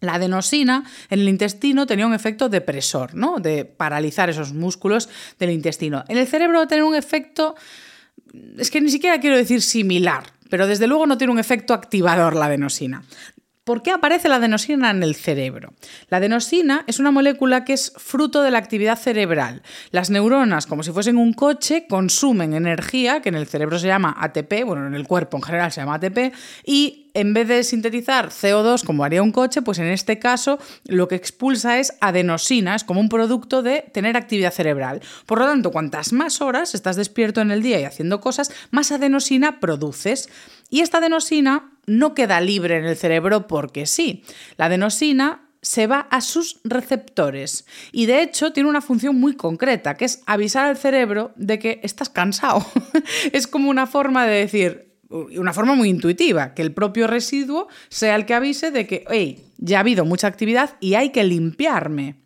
[0.00, 3.38] La adenosina en el intestino tenía un efecto depresor, ¿no?
[3.40, 6.04] De paralizar esos músculos del intestino.
[6.08, 7.56] En el cerebro va a tener un efecto,
[8.56, 12.36] es que ni siquiera quiero decir similar, pero desde luego no tiene un efecto activador
[12.36, 13.02] la adenosina.
[13.68, 15.74] ¿Por qué aparece la adenosina en el cerebro?
[16.08, 19.60] La adenosina es una molécula que es fruto de la actividad cerebral.
[19.90, 24.16] Las neuronas, como si fuesen un coche, consumen energía, que en el cerebro se llama
[24.18, 26.32] ATP, bueno, en el cuerpo en general se llama ATP,
[26.64, 31.08] y en vez de sintetizar CO2 como haría un coche, pues en este caso lo
[31.08, 35.02] que expulsa es adenosina, es como un producto de tener actividad cerebral.
[35.26, 38.92] Por lo tanto, cuantas más horas estás despierto en el día y haciendo cosas, más
[38.92, 40.28] adenosina produces.
[40.68, 44.22] Y esta adenosina no queda libre en el cerebro porque sí.
[44.56, 49.94] La adenosina se va a sus receptores y de hecho tiene una función muy concreta,
[49.94, 52.64] que es avisar al cerebro de que estás cansado.
[53.32, 58.14] es como una forma de decir, una forma muy intuitiva, que el propio residuo sea
[58.14, 62.16] el que avise de que, hey, ya ha habido mucha actividad y hay que limpiarme.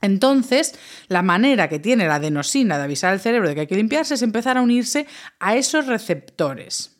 [0.00, 0.74] Entonces,
[1.08, 4.14] la manera que tiene la adenosina de avisar al cerebro de que hay que limpiarse
[4.14, 5.06] es empezar a unirse
[5.40, 6.97] a esos receptores.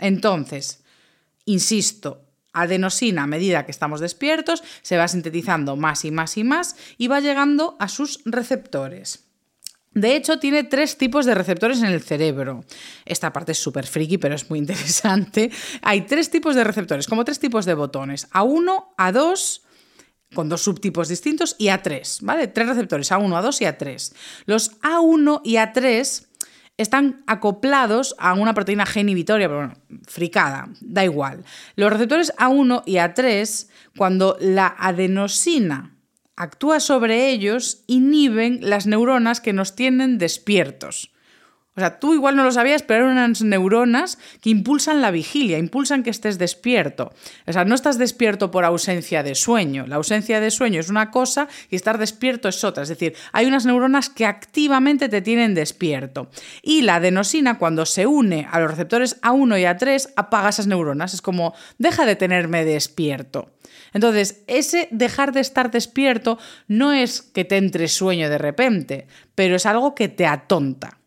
[0.00, 0.82] Entonces,
[1.44, 6.76] insisto, adenosina a medida que estamos despiertos se va sintetizando más y más y más
[6.98, 9.30] y va llegando a sus receptores.
[9.92, 12.64] De hecho, tiene tres tipos de receptores en el cerebro.
[13.04, 15.50] Esta parte es súper friki, pero es muy interesante.
[15.82, 18.30] Hay tres tipos de receptores, como tres tipos de botones.
[18.30, 19.62] A1, A2,
[20.32, 22.46] con dos subtipos distintos, y A3, ¿vale?
[22.46, 24.12] Tres receptores, A1, A2 y A3.
[24.46, 26.26] Los A1 y A3
[26.80, 29.74] están acoplados a una proteína G inhibitoria, pero bueno,
[30.06, 31.44] fricada, da igual.
[31.76, 35.96] Los receptores A1 y A3, cuando la adenosina
[36.36, 41.12] actúa sobre ellos, inhiben las neuronas que nos tienen despiertos.
[41.80, 45.56] O sea, tú igual no lo sabías, pero eran unas neuronas que impulsan la vigilia,
[45.56, 47.10] impulsan que estés despierto.
[47.46, 49.86] O sea, no estás despierto por ausencia de sueño.
[49.86, 52.82] La ausencia de sueño es una cosa y estar despierto es otra.
[52.82, 56.28] Es decir, hay unas neuronas que activamente te tienen despierto.
[56.60, 61.14] Y la adenosina, cuando se une a los receptores A1 y A3, apaga esas neuronas.
[61.14, 63.52] Es como, deja de tenerme despierto.
[63.94, 66.38] Entonces, ese dejar de estar despierto
[66.68, 70.99] no es que te entre sueño de repente, pero es algo que te atonta.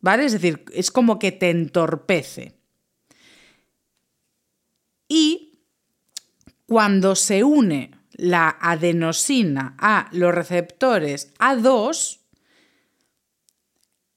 [0.00, 0.24] ¿Vale?
[0.24, 2.54] Es decir, es como que te entorpece.
[5.08, 5.64] Y
[6.66, 12.20] cuando se une la adenosina a los receptores A2,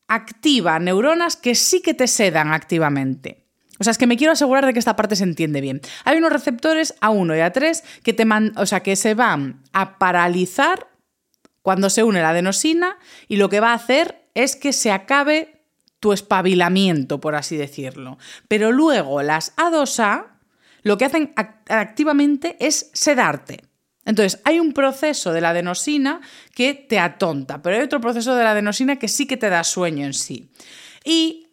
[0.07, 3.47] activa neuronas que sí que te sedan activamente.
[3.79, 5.81] O sea, es que me quiero asegurar de que esta parte se entiende bien.
[6.05, 10.87] Hay unos receptores A1 y A3 que, te o sea, que se van a paralizar
[11.61, 15.52] cuando se une la adenosina y lo que va a hacer es que se acabe
[16.03, 18.17] tu espabilamiento, por así decirlo.
[18.49, 20.25] Pero luego las A2A
[20.81, 21.33] lo que hacen
[21.69, 23.61] activamente es sedarte.
[24.03, 26.19] Entonces, hay un proceso de la adenosina
[26.53, 29.63] que te atonta, pero hay otro proceso de la adenosina que sí que te da
[29.63, 30.51] sueño en sí.
[31.05, 31.47] Y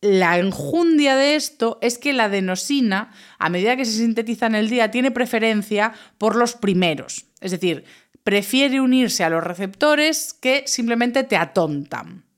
[0.00, 4.70] la enjundia de esto es que la adenosina, a medida que se sintetiza en el
[4.70, 7.26] día, tiene preferencia por los primeros.
[7.42, 7.84] Es decir,
[8.24, 12.29] prefiere unirse a los receptores que simplemente te atontan.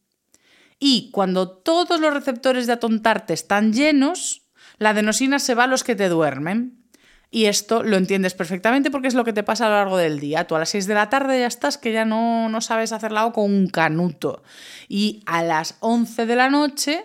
[0.84, 4.42] Y cuando todos los receptores de atontarte están llenos,
[4.78, 6.82] la adenosina se va a los que te duermen.
[7.30, 10.18] Y esto lo entiendes perfectamente porque es lo que te pasa a lo largo del
[10.18, 10.48] día.
[10.48, 13.12] Tú a las 6 de la tarde ya estás que ya no, no sabes hacer
[13.12, 14.42] lado con un canuto.
[14.88, 17.04] Y a las 11 de la noche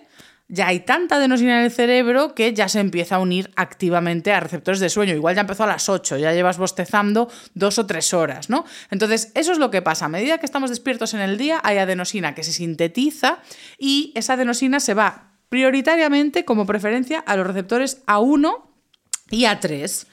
[0.49, 4.39] ya hay tanta adenosina en el cerebro que ya se empieza a unir activamente a
[4.39, 5.13] receptores de sueño.
[5.13, 8.65] Igual ya empezó a las 8, ya llevas bostezando dos o tres horas, ¿no?
[8.89, 10.05] Entonces, eso es lo que pasa.
[10.05, 13.39] A medida que estamos despiertos en el día, hay adenosina que se sintetiza
[13.77, 18.63] y esa adenosina se va prioritariamente como preferencia a los receptores A1
[19.31, 20.07] y A3.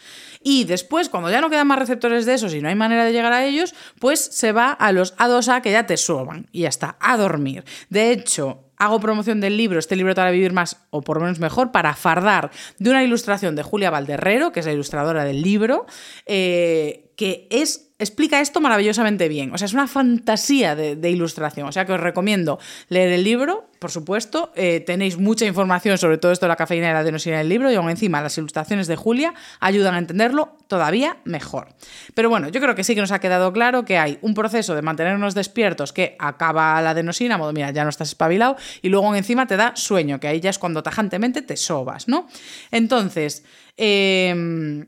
[0.47, 3.13] Y después, cuando ya no quedan más receptores de esos y no hay manera de
[3.13, 6.69] llegar a ellos, pues se va a los A2A que ya te suban y ya
[6.69, 7.65] está, a dormir.
[7.89, 11.25] De hecho, hago promoción del libro, este libro te hará vivir más o por lo
[11.25, 15.43] menos mejor, para fardar de una ilustración de Julia Valderrero, que es la ilustradora del
[15.43, 15.87] libro,
[16.27, 19.53] eh, que es explica esto maravillosamente bien.
[19.53, 21.69] O sea, es una fantasía de, ilustración.
[21.69, 24.53] O sea, que os recomiendo leer el libro, por supuesto.
[24.57, 27.49] Eh, tenéis mucha información sobre todo esto de la cafeína y la adenosina en el
[27.49, 31.69] libro y aún encima las ilustraciones de Julia ayudan a entenderlo todavía mejor.
[32.15, 34.75] Pero bueno, yo creo que sí que nos ha quedado claro que hay un proceso
[34.75, 39.15] de mantenernos despiertos que acaba la adenosina, modo, mira, ya no estás espabilado, y luego
[39.15, 42.27] encima te da sueño, que ahí ya es cuando tajantemente te sobas, ¿no?
[42.71, 43.45] Entonces,
[43.77, 44.85] eh,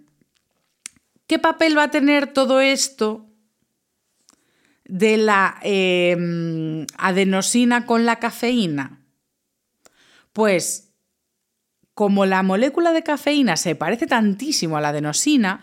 [1.27, 3.27] ¿Qué papel va a tener todo esto
[4.85, 9.01] de la em, adenosina con la cafeína?
[10.33, 10.93] Pues
[11.95, 15.63] como la molécula de cafeína se parece tantísimo a la adenosina,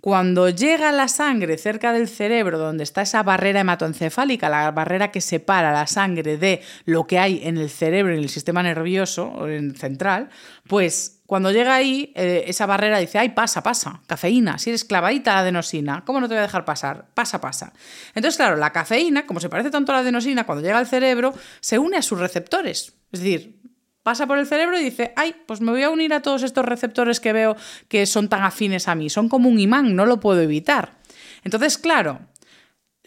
[0.00, 5.20] cuando llega la sangre cerca del cerebro, donde está esa barrera hematoencefálica, la barrera que
[5.20, 9.34] separa la sangre de lo que hay en el cerebro, en el sistema nervioso
[9.76, 10.30] central,
[10.68, 15.34] pues cuando llega ahí, eh, esa barrera dice, ay, pasa, pasa, cafeína, si eres clavadita
[15.34, 17.08] la adenosina, ¿cómo no te voy a dejar pasar?
[17.12, 17.74] Pasa, pasa.
[18.14, 21.34] Entonces, claro, la cafeína, como se parece tanto a la adenosina, cuando llega al cerebro,
[21.60, 22.94] se une a sus receptores.
[23.12, 23.60] Es decir,
[24.02, 26.64] pasa por el cerebro y dice, ay, pues me voy a unir a todos estos
[26.64, 27.56] receptores que veo
[27.88, 30.96] que son tan afines a mí, son como un imán, no lo puedo evitar.
[31.44, 32.20] Entonces, claro,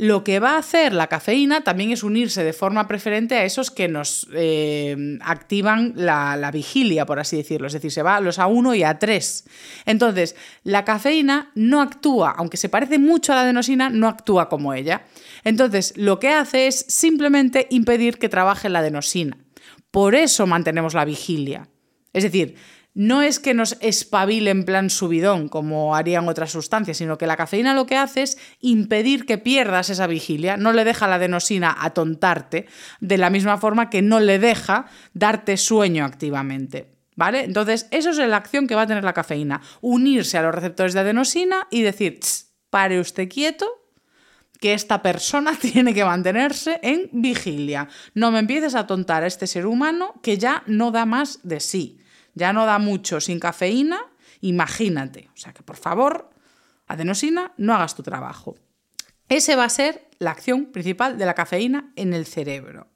[0.01, 3.69] lo que va a hacer la cafeína también es unirse de forma preferente a esos
[3.69, 7.67] que nos eh, activan la, vigilia, por así decirlo.
[7.67, 9.45] Es decir, se va a los A1 y A3.
[9.85, 14.73] Entonces, la cafeína no actúa, aunque se parece mucho a la adenosina, no actúa como
[14.73, 15.03] ella.
[15.43, 19.37] Entonces, lo que hace es simplemente impedir que trabaje la adenosina.
[19.91, 21.69] Por eso mantenemos la vigilia.
[22.11, 22.55] Es decir,
[22.93, 27.37] no es que nos espabile en plan subidón, como harían otras sustancias, sino que la
[27.37, 31.75] cafeína lo que hace es impedir que pierdas esa vigilia, no le deja la adenosina
[31.79, 32.67] atontarte,
[32.99, 36.91] de la misma forma que no le deja darte sueño activamente.
[37.13, 37.43] ¿Vale?
[37.43, 40.93] Entonces, eso es la acción que va a tener la cafeína, unirse a los receptores
[40.93, 42.19] de adenosina y decir,
[42.69, 43.67] pare usted quieto,
[44.59, 47.89] que esta persona tiene que mantenerse en vigilia.
[48.13, 51.59] No me empieces a tontar a este ser humano que ya no da más de
[51.59, 52.00] sí.
[52.33, 53.99] Ya no da mucho sin cafeína,
[54.41, 55.29] imagínate.
[55.33, 56.29] O sea que por favor,
[56.87, 58.55] adenosina, no hagas tu trabajo.
[59.29, 62.87] Ese va a ser la acción principal de la cafeína en el cerebro.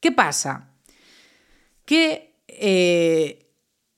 [0.00, 0.70] ¿Qué pasa?
[1.84, 3.50] Que eh,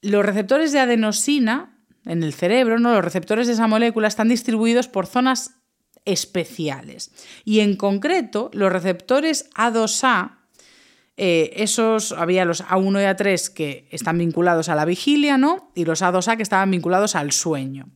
[0.02, 2.92] los receptores de adenosina en el cerebro, ¿no?
[2.92, 5.62] los receptores de esa molécula, están distribuidos por zonas
[6.04, 7.12] especiales.
[7.44, 10.41] Y en concreto, los receptores A2A,
[11.16, 15.70] eh, esos había los A1 y A3 que están vinculados a la vigilia, ¿no?
[15.74, 17.88] Y los A2A que estaban vinculados al sueño.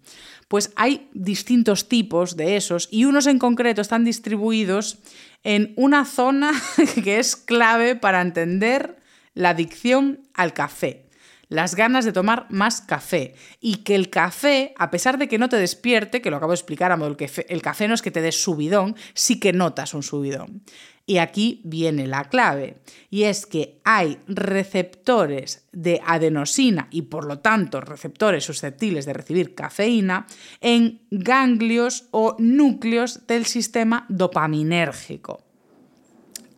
[0.49, 4.99] Pues hay distintos tipos de esos y unos en concreto están distribuidos
[5.43, 6.53] en una zona
[7.05, 8.97] que es clave para entender
[9.35, 11.07] la adicción al café
[11.49, 15.49] las ganas de tomar más café y que el café, a pesar de que no
[15.49, 18.21] te despierte, que lo acabo de explicar, el café, el café no es que te
[18.21, 20.63] des subidón, sí que notas un subidón.
[21.09, 22.79] Y aquí viene la clave,
[23.11, 29.55] y es que hay receptores de adenosina y por lo tanto receptores susceptibles de recibir
[29.55, 30.27] cafeína
[30.61, 35.45] en ganglios o núcleos del sistema dopaminérgico.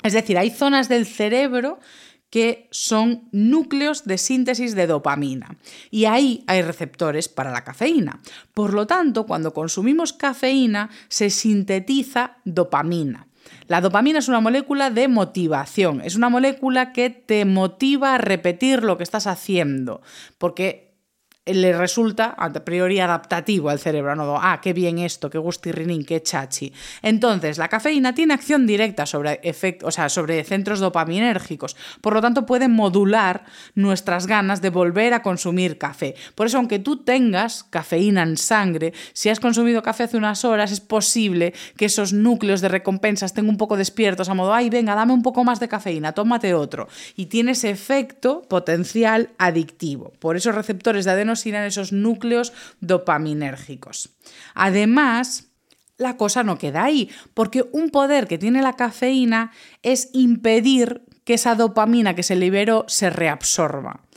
[0.02, 1.78] Es decir, hay zonas del cerebro
[2.30, 5.56] que son núcleos de síntesis de dopamina.
[5.90, 8.20] Y ahí hay receptores para la cafeína.
[8.52, 13.27] Por lo tanto, cuando consumimos cafeína, se sintetiza dopamina.
[13.66, 18.82] La dopamina es una molécula de motivación, es una molécula que te motiva a repetir
[18.82, 20.00] lo que estás haciendo,
[20.38, 20.87] porque
[21.52, 24.38] le resulta a priori adaptativo al cerebro, ¿no?
[24.40, 26.72] Ah, qué bien esto, qué gustirrinín, qué chachi.
[27.02, 29.40] Entonces, la cafeína tiene acción directa sobre,
[29.82, 33.44] o sea, sobre centros dopaminérgicos, por lo tanto puede modular
[33.74, 36.14] nuestras ganas de volver a consumir café.
[36.34, 40.72] Por eso, aunque tú tengas cafeína en sangre, si has consumido café hace unas horas,
[40.72, 44.94] es posible que esos núcleos de recompensa estén un poco despiertos, a modo, ay, venga,
[44.94, 46.88] dame un poco más de cafeína, tómate otro.
[47.16, 50.12] Y tiene ese efecto potencial adictivo.
[50.18, 54.10] Por esos receptores de adenosina en esos núcleos dopaminérgicos.
[54.54, 55.48] Además,
[55.96, 61.34] la cosa no queda ahí, porque un poder que tiene la cafeína es impedir que
[61.34, 64.07] esa dopamina que se liberó se reabsorba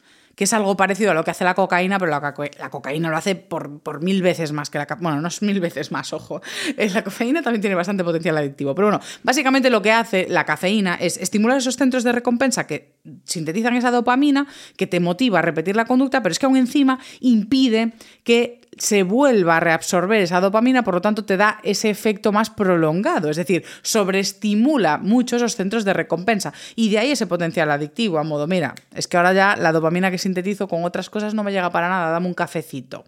[0.41, 2.33] que es algo parecido a lo que hace la cocaína, pero la,
[2.71, 4.87] cocaína lo hace por, mil veces más que la...
[4.99, 6.41] Bueno, no es mil veces más, ojo.
[6.77, 8.73] Eh, la cafeína también tiene bastante potencial adictivo.
[8.73, 12.95] Pero bueno, básicamente lo que hace la cafeína es estimular esos centros de recompensa que
[13.23, 16.97] sintetizan esa dopamina, que te motiva a repetir la conducta, pero es que aún encima
[17.19, 22.31] impide que se vuelva a reabsorber esa dopamina, por lo tanto te da ese efecto
[22.31, 27.69] más prolongado, es decir, sobreestimula mucho esos centros de recompensa y de ahí ese potencial
[27.69, 31.33] adictivo, a modo, mira, es que ahora ya la dopamina que sintetizo con otras cosas
[31.33, 33.03] no me llega para nada, dame un cafecito.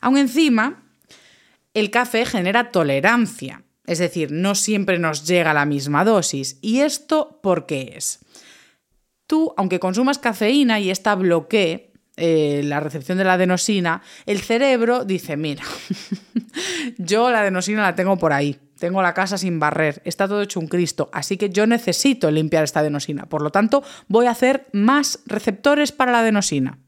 [0.00, 0.82] Aún encima,
[1.74, 6.58] el café genera tolerancia, es decir, no siempre nos llega la misma dosis.
[6.60, 8.20] ¿Y esto por qué es?
[9.26, 15.04] Tú, aunque consumas cafeína y esta bloquee, eh, la recepción de la adenosina, el cerebro
[15.04, 15.64] dice, mira,
[16.98, 20.60] yo la adenosina la tengo por ahí, tengo la casa sin barrer, está todo hecho
[20.60, 23.24] un Cristo, así que yo necesito limpiar esta adenosina.
[23.26, 26.78] Por lo tanto, voy a hacer más receptores para la adenosina.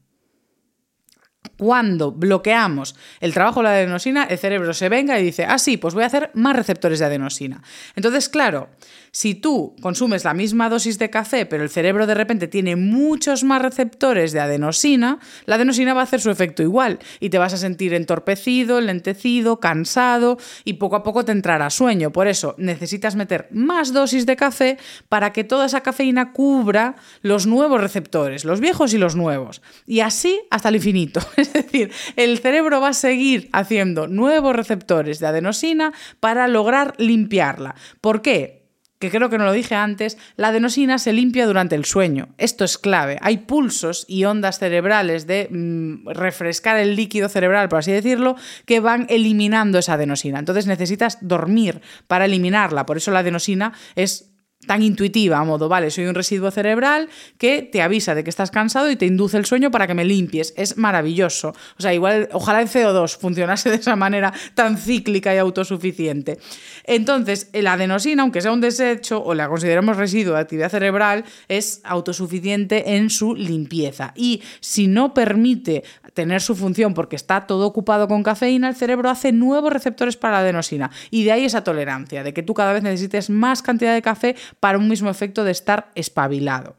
[1.57, 5.77] Cuando bloqueamos el trabajo de la adenosina, el cerebro se venga y dice, ah, sí,
[5.77, 7.63] pues voy a hacer más receptores de adenosina.
[7.95, 8.69] Entonces, claro,
[9.15, 13.45] si tú consumes la misma dosis de café, pero el cerebro de repente tiene muchos
[13.45, 17.53] más receptores de adenosina, la adenosina va a hacer su efecto igual y te vas
[17.53, 22.11] a sentir entorpecido, lentecido, cansado y poco a poco te entrará sueño.
[22.11, 27.47] Por eso necesitas meter más dosis de café para que toda esa cafeína cubra los
[27.47, 29.61] nuevos receptores, los viejos y los nuevos.
[29.87, 31.21] Y así hasta el infinito.
[31.37, 37.75] Es decir, el cerebro va a seguir haciendo nuevos receptores de adenosina para lograr limpiarla.
[38.01, 38.64] ¿Por qué?
[38.99, 42.29] Que creo que no lo dije antes, la adenosina se limpia durante el sueño.
[42.37, 43.17] Esto es clave.
[43.21, 48.35] Hay pulsos y ondas cerebrales de mm, refrescar el líquido cerebral, por así decirlo,
[48.65, 50.39] que van eliminando esa adenosina.
[50.39, 52.85] Entonces necesitas dormir para eliminarla.
[52.85, 54.34] Por eso la adenosina es
[54.65, 58.51] tan intuitiva, a modo, vale, soy un residuo cerebral que te avisa de que estás
[58.51, 60.53] cansado y te induce el sueño para que me limpies.
[60.57, 61.49] Es maravilloso.
[61.77, 66.39] O sea, igual, ojalá el CO2 funcionase de esa manera tan cíclica y autosuficiente.
[66.83, 71.81] Entonces, la adenosina, aunque sea un desecho o la consideramos residuo de actividad cerebral, es
[71.83, 74.13] autosuficiente en su limpieza.
[74.15, 79.09] Y si no permite tener su función porque está todo ocupado con cafeína, el cerebro
[79.09, 80.91] hace nuevos receptores para la adenosina.
[81.11, 84.35] Y de ahí esa tolerancia, de que tú cada vez necesites más cantidad de café
[84.59, 86.75] para un mismo efecto de estar espabilado.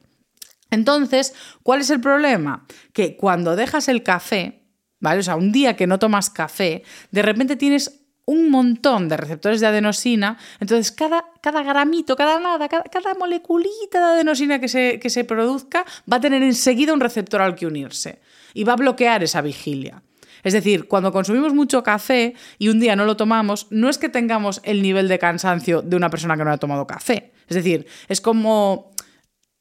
[0.70, 2.66] Entonces, ¿cuál es el problema?
[2.92, 4.62] Que cuando dejas el café,
[5.00, 5.20] ¿vale?
[5.20, 9.60] O sea, un día que no tomas café, de repente tienes un montón de receptores
[9.60, 15.10] de adenosina, entonces cada, cada gramito, cada nada, cada, moleculita de adenosina que se, que
[15.10, 18.20] se produzca va a tener enseguida un receptor al que unirse
[18.52, 20.02] y va a bloquear esa vigilia.
[20.46, 24.08] Es decir, cuando consumimos mucho café y un día no lo tomamos, no es que
[24.08, 27.32] tengamos el nivel de cansancio de una persona que no ha tomado café.
[27.48, 28.92] Es decir, es como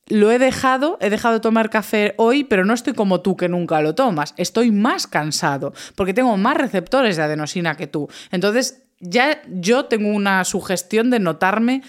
[0.05, 3.49] lo he dejado, he dejado de tomar café hoy, pero no estoy como tú que
[3.49, 4.35] nunca lo tomas.
[4.37, 8.07] Estoy más cansado porque tengo más receptores de adenosina que tú.
[8.29, 11.81] Entonces, ya yo tengo una sugestión de notarme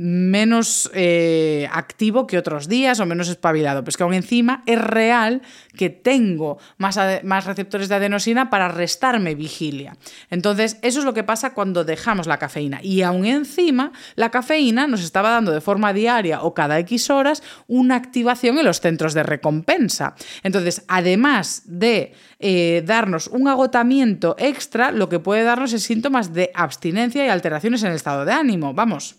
[0.00, 3.82] menos eh, activo que otros días o menos espabilado.
[3.82, 5.42] Pues que aún encima es real
[5.76, 9.96] que tengo más, más receptores de adenosina para restarme vigilia.
[10.30, 12.78] Entonces, eso es lo que pasa cuando dejamos la cafeína.
[12.80, 17.42] Y aún encima, la cafeína nos estaba dando de forma diaria o cada X horas
[17.66, 20.14] una activación en los centros de recompensa.
[20.44, 26.52] Entonces, además de eh, darnos un agotamiento extra, lo que puede darnos es síntomas de
[26.54, 28.74] abstinencia y alteraciones en el estado de ánimo.
[28.74, 29.16] Vamos,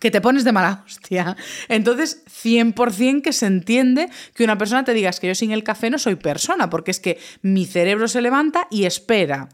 [0.00, 1.36] que te pones de mala hostia.
[1.68, 5.90] Entonces, 100% que se entiende que una persona te diga que yo sin el café
[5.90, 9.48] no soy persona, porque es que mi cerebro se levanta y espera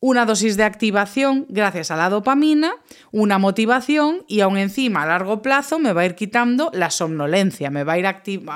[0.00, 2.72] una dosis de activación gracias a la dopamina,
[3.10, 7.70] una motivación y aún encima a largo plazo me va a ir quitando la somnolencia,
[7.70, 8.06] me va a ir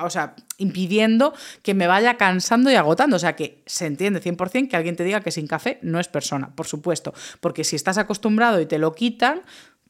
[0.05, 3.17] o sea, impidiendo que me vaya cansando y agotando.
[3.17, 6.07] O sea que se entiende 100% que alguien te diga que sin café no es
[6.07, 9.43] persona, por supuesto, porque si estás acostumbrado y te lo quitan,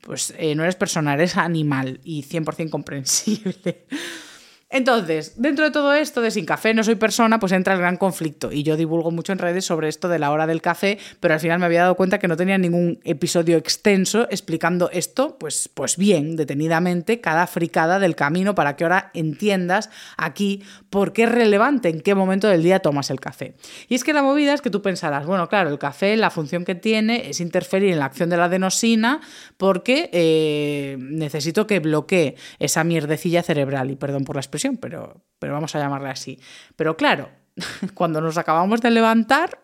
[0.02, 3.86] pues eh, no eres persona, eres animal y 100% comprensible.
[4.72, 7.98] Entonces, dentro de todo esto de sin café no soy persona, pues entra el gran
[7.98, 8.50] conflicto.
[8.50, 11.40] Y yo divulgo mucho en redes sobre esto de la hora del café, pero al
[11.40, 15.98] final me había dado cuenta que no tenía ningún episodio extenso explicando esto, pues, pues
[15.98, 21.90] bien, detenidamente, cada fricada del camino para que ahora entiendas aquí por qué es relevante
[21.90, 23.54] en qué momento del día tomas el café.
[23.88, 26.64] Y es que la movida es que tú pensarás, bueno, claro, el café, la función
[26.64, 29.20] que tiene es interferir en la acción de la adenosina
[29.58, 35.52] porque eh, necesito que bloquee esa mierdecilla cerebral, y perdón por la expresión pero, pero
[35.52, 36.40] vamos a llamarle así.
[36.76, 37.30] Pero claro,
[37.94, 39.60] cuando nos acabamos de levantar,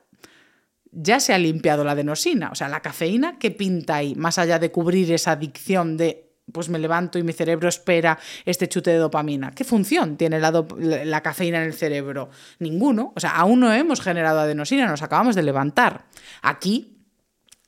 [0.91, 2.51] ya se ha limpiado la adenosina.
[2.51, 4.15] O sea, la cafeína, ¿qué pinta ahí?
[4.15, 8.69] Más allá de cubrir esa adicción de pues me levanto y mi cerebro espera este
[8.69, 9.51] chute de dopamina.
[9.51, 12.31] ¿Qué función tiene la, la, cafeína en el cerebro?
[12.59, 13.13] Ninguno.
[13.15, 16.07] O sea, aún no hemos generado adenosina, nos acabamos de levantar.
[16.41, 16.98] Aquí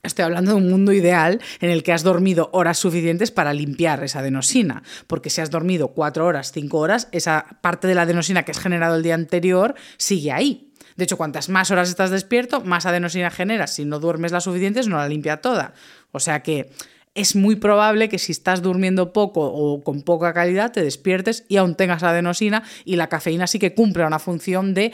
[0.03, 4.03] Estoy hablando de un mundo ideal en el que has dormido horas suficientes para limpiar
[4.03, 8.43] esa adenosina, porque si has dormido cuatro horas, cinco horas, esa parte de la adenosina
[8.43, 10.73] que has generado el día anterior sigue ahí.
[10.97, 13.75] De hecho, cuantas más horas estás despierto, más adenosina generas.
[13.75, 15.75] Si no duermes las suficientes, no la limpia toda.
[16.13, 16.71] O sea que
[17.15, 21.57] es muy probable que si estás durmiendo poco o con poca calidad te despiertes y
[21.57, 24.93] aún tengas adenosina y la cafeína sí que cumple una función de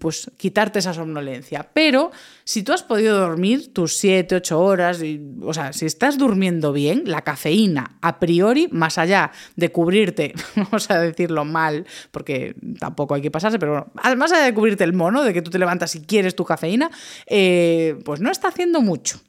[0.00, 1.68] pues quitarte esa somnolencia.
[1.72, 2.10] Pero
[2.42, 5.00] si tú has podido dormir tus 7, 8 horas,
[5.42, 10.90] o sea, si estás durmiendo bien, la cafeína a priori, más allá de cubrirte, vamos
[10.90, 14.94] a decirlo mal, porque tampoco hay que pasarse, pero bueno, más allá de cubrirte el
[14.94, 16.90] mono, de que tú te levantas y quieres tu cafeína,
[17.26, 19.20] eh, pues no está haciendo mucho.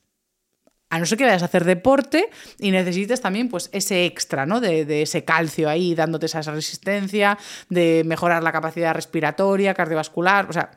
[0.94, 2.30] A no ser que vayas a hacer deporte
[2.60, 4.62] y necesites también pues, ese extra, ¿no?
[4.62, 7.36] De, ese calcio ahí, dándote esa resistencia,
[7.68, 10.48] de mejorar la capacidad respiratoria, cardiovascular.
[10.52, 10.70] O sea,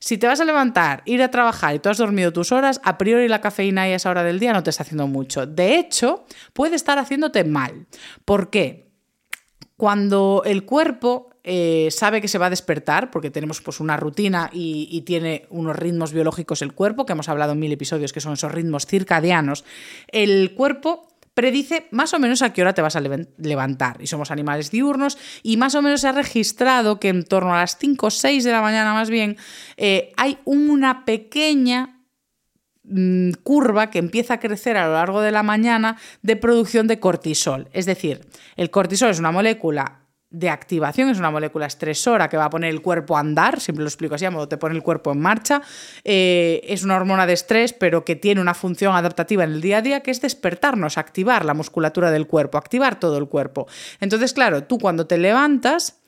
[0.00, 2.98] si te vas a levantar, ir a trabajar y tú has dormido tus horas, a
[2.98, 5.46] priori la cafeína a esa hora del día no te está haciendo mucho.
[5.46, 7.86] De hecho, puede estar haciéndote mal.
[8.26, 8.90] ¿Por qué?
[9.78, 14.48] Cuando el cuerpo eh, sabe que se va a despertar, porque tenemos pues, una rutina
[14.50, 18.32] y, tiene unos ritmos biológicos el cuerpo, que hemos hablado en mil episodios, que son
[18.32, 19.64] esos ritmos circadianos,
[20.08, 24.00] el cuerpo predice más o menos a qué hora te vas a levantar.
[24.00, 27.58] Y somos animales diurnos y más o menos se ha registrado que en torno a
[27.58, 29.36] las 5 o 6 de la mañana más bien
[29.76, 32.00] eh, hay una pequeña
[32.84, 37.00] mm, curva que empieza a crecer a lo largo de la mañana de producción de
[37.00, 37.68] cortisol.
[37.72, 38.26] Es decir,
[38.56, 40.03] el cortisol es una molécula
[40.34, 43.84] de activación, es una molécula estresora que va a poner el cuerpo a andar, siempre
[43.84, 45.62] lo explico así, a modo te pone el cuerpo en marcha.
[46.02, 49.78] Eh, es una hormona de estrés, pero que tiene una función adaptativa en el día
[49.78, 53.68] a día, que es despertarnos, activar la musculatura del cuerpo, activar todo el cuerpo.
[54.00, 56.00] Entonces, claro, tú cuando te levantas,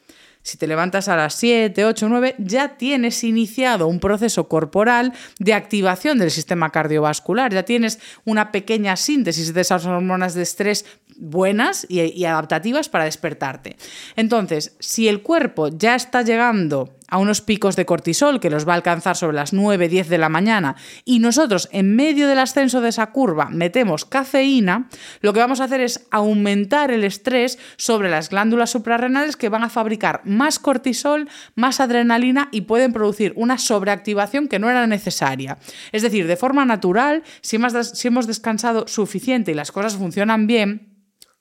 [0.43, 5.55] si te levantas a las 7, 8, 9, ya tienes iniciado un proceso corporal de
[5.55, 10.85] activación del sistema cardiovascular, ya tienes una pequeña síntesis de esas hormonas de estrés
[11.19, 13.77] buenas y, adaptativas para despertarte.
[14.17, 18.73] Entonces, si el cuerpo ya está llegando a unos picos de cortisol que los va
[18.73, 22.81] a alcanzar sobre las 9, 10 de la mañana y nosotros en medio del ascenso
[22.81, 24.89] de esa curva metemos cafeína,
[25.21, 29.63] lo que vamos a hacer es aumentar el estrés sobre las glándulas suprarrenales que van
[29.63, 35.59] a fabricar más cortisol, más adrenalina y pueden producir una sobreactivación que no era necesaria.
[35.93, 40.96] Es decir, de forma natural, si hemos descansado suficiente y las cosas funcionan bien,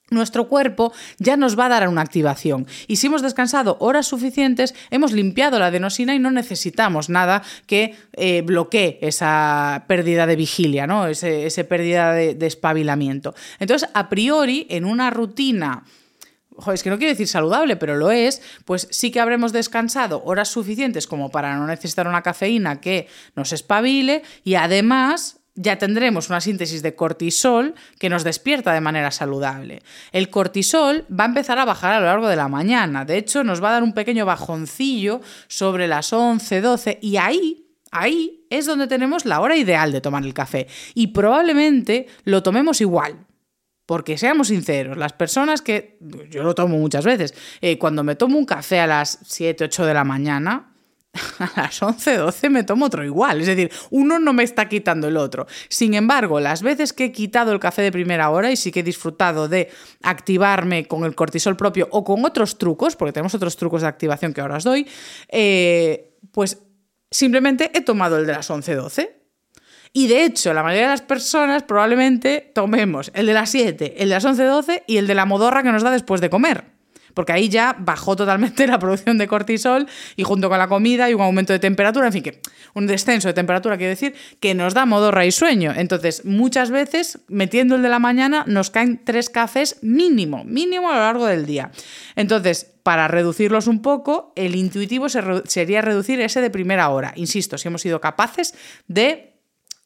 [0.09, 2.67] nuestro cuerpo ya nos va a dar una activación.
[2.87, 7.95] Y si hemos descansado horas suficientes, hemos limpiado la adenosina y no necesitamos nada que
[8.13, 11.07] eh, bloquee esa pérdida de vigilia, ¿no?
[11.07, 13.33] Ese, pérdida de, de espabilamiento.
[13.59, 15.83] Entonces, a priori, en una rutina
[16.73, 20.47] es que no quiero decir saludable, pero lo es, pues sí que habremos descansado horas
[20.47, 26.41] suficientes como para no necesitar una cafeína que nos espabile y además ya tendremos una
[26.41, 29.81] síntesis de cortisol que nos despierta de manera saludable.
[30.11, 33.43] El cortisol va a empezar a bajar a lo largo de la mañana, de hecho
[33.43, 38.65] nos va a dar un pequeño bajoncillo sobre las 11, 12 y ahí, ahí es
[38.65, 43.25] donde tenemos la hora ideal de tomar el café y probablemente lo tomemos igual.
[43.85, 45.99] Porque seamos sinceros, las personas que,
[46.31, 49.85] yo lo tomo muchas veces, eh, cuando me tomo un café a las 7, 8
[49.85, 50.74] de la mañana,
[51.39, 53.41] a las 11, 12 me tomo otro igual.
[53.41, 55.47] Es decir, uno no me está quitando el otro.
[55.69, 58.81] Sin embargo, las veces que he quitado el café de primera hora y sí que
[58.81, 59.69] he disfrutado de
[60.03, 64.33] activarme con el cortisol propio o con otros trucos, porque tenemos otros trucos de activación
[64.33, 64.87] que ahora os doy,
[65.29, 66.61] eh, pues
[67.09, 69.21] simplemente he tomado el de las 11, 12.
[69.93, 74.09] Y de hecho, la mayoría de las personas probablemente tomemos el de las 7, el
[74.09, 76.74] de las 11, 12 y el de la modorra que nos da después de comer
[77.15, 81.15] porque ahí ya bajó totalmente la producción de cortisol y junto con la comida y
[81.15, 82.41] un aumento de temperatura, en fin, que
[82.75, 85.73] un descenso de temperatura, quiere decir, que nos da modorra y sueño.
[85.75, 90.95] Entonces, muchas veces, metiendo el de la mañana, nos caen tres cafés mínimo, mínimo a
[90.95, 91.71] lo largo del día.
[92.15, 97.13] Entonces, para reducirlos un poco, el intuitivo sería reducir ese de primera hora.
[97.15, 98.53] Insisto, si hemos sido capaces
[98.87, 99.34] de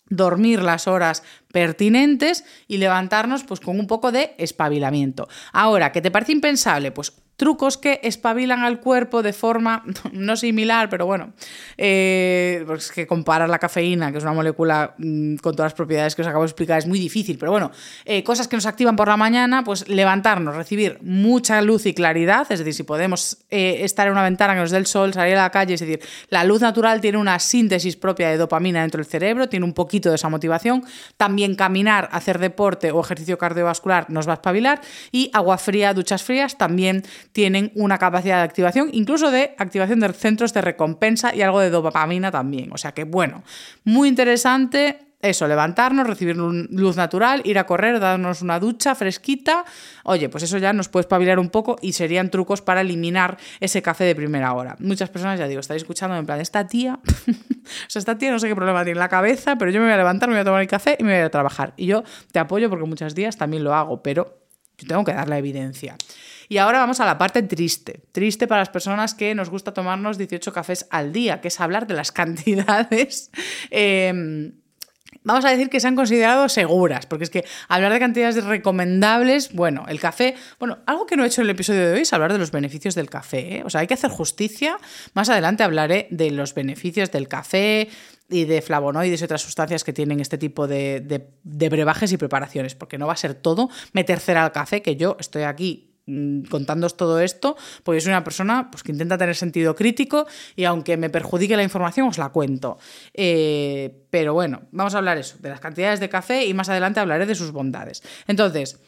[0.09, 5.27] dormir las horas pertinentes y levantarnos pues con un poco de espabilamiento.
[5.53, 6.91] Ahora, ¿qué te parece impensable?
[6.91, 9.81] Pues trucos que espabilan al cuerpo de forma
[10.11, 11.31] no similar, pero bueno,
[11.77, 16.15] eh, pues que comparar la cafeína, que es una molécula mm, con todas las propiedades
[16.15, 17.71] que os acabo de explicar, es muy difícil, pero bueno,
[18.03, 22.45] eh, cosas que nos activan por la mañana, pues levantarnos, recibir mucha luz y claridad,
[22.51, 25.35] es decir, si podemos eh, estar en una ventana que nos dé el sol, salir
[25.35, 28.97] a la calle, es decir, la luz natural tiene una síntesis propia de dopamina dentro
[28.97, 30.83] del cerebro, tiene un poquito de esa motivación,
[31.15, 34.81] también caminar, hacer deporte o ejercicio cardiovascular nos va a espabilar
[35.13, 40.13] y agua fría, duchas frías también tienen una capacidad de activación, incluso de activación de
[40.13, 42.71] centros de recompensa y algo de dopamina también.
[42.71, 43.43] O sea que, bueno,
[43.83, 49.65] muy interesante eso, levantarnos, recibir luz natural, ir a correr, darnos una ducha fresquita.
[50.03, 53.81] Oye, pues eso ya nos puede espabilar un poco y serían trucos para eliminar ese
[53.81, 54.77] café de primera hora.
[54.79, 58.39] Muchas personas, ya digo, estáis escuchando en plan, esta tía, o sea, esta tía no
[58.39, 60.41] sé qué problema tiene en la cabeza, pero yo me voy a levantar, me voy
[60.41, 61.73] a tomar el café y me voy a, a trabajar.
[61.75, 64.39] Y yo te apoyo porque muchos días también lo hago, pero
[64.77, 65.97] yo tengo que dar la evidencia.
[66.51, 68.01] Y ahora vamos a la parte triste.
[68.11, 71.85] Triste para las personas que nos gusta tomarnos 18 cafés al día, que es hablar
[71.85, 73.29] de las cantidades.
[73.69, 74.53] Em,
[75.23, 79.53] vamos a decir que se han considerado seguras, porque es que hablar de cantidades recomendables,
[79.53, 82.13] bueno, el café, bueno, algo que no he hecho en el episodio de hoy es
[82.13, 83.63] hablar de los beneficios del café, ¿eh?
[83.63, 84.79] o sea, hay que hacer justicia,
[85.13, 87.89] más adelante hablaré de los beneficios del café
[88.27, 92.73] y de flavonoides y otras sustancias que tienen este tipo de, de brebajes y preparaciones,
[92.73, 95.88] porque no va a ser todo meter cera al café, que yo estoy aquí
[96.49, 100.97] contándoos todo esto, porque soy una persona pues, que intenta tener sentido crítico y aunque
[100.97, 102.77] me perjudique la información, os la cuento.
[103.13, 106.99] Eh, pero bueno, vamos a hablar eso, de las cantidades de café y más adelante
[106.99, 108.03] hablaré de sus bondades.
[108.27, 108.79] Entonces,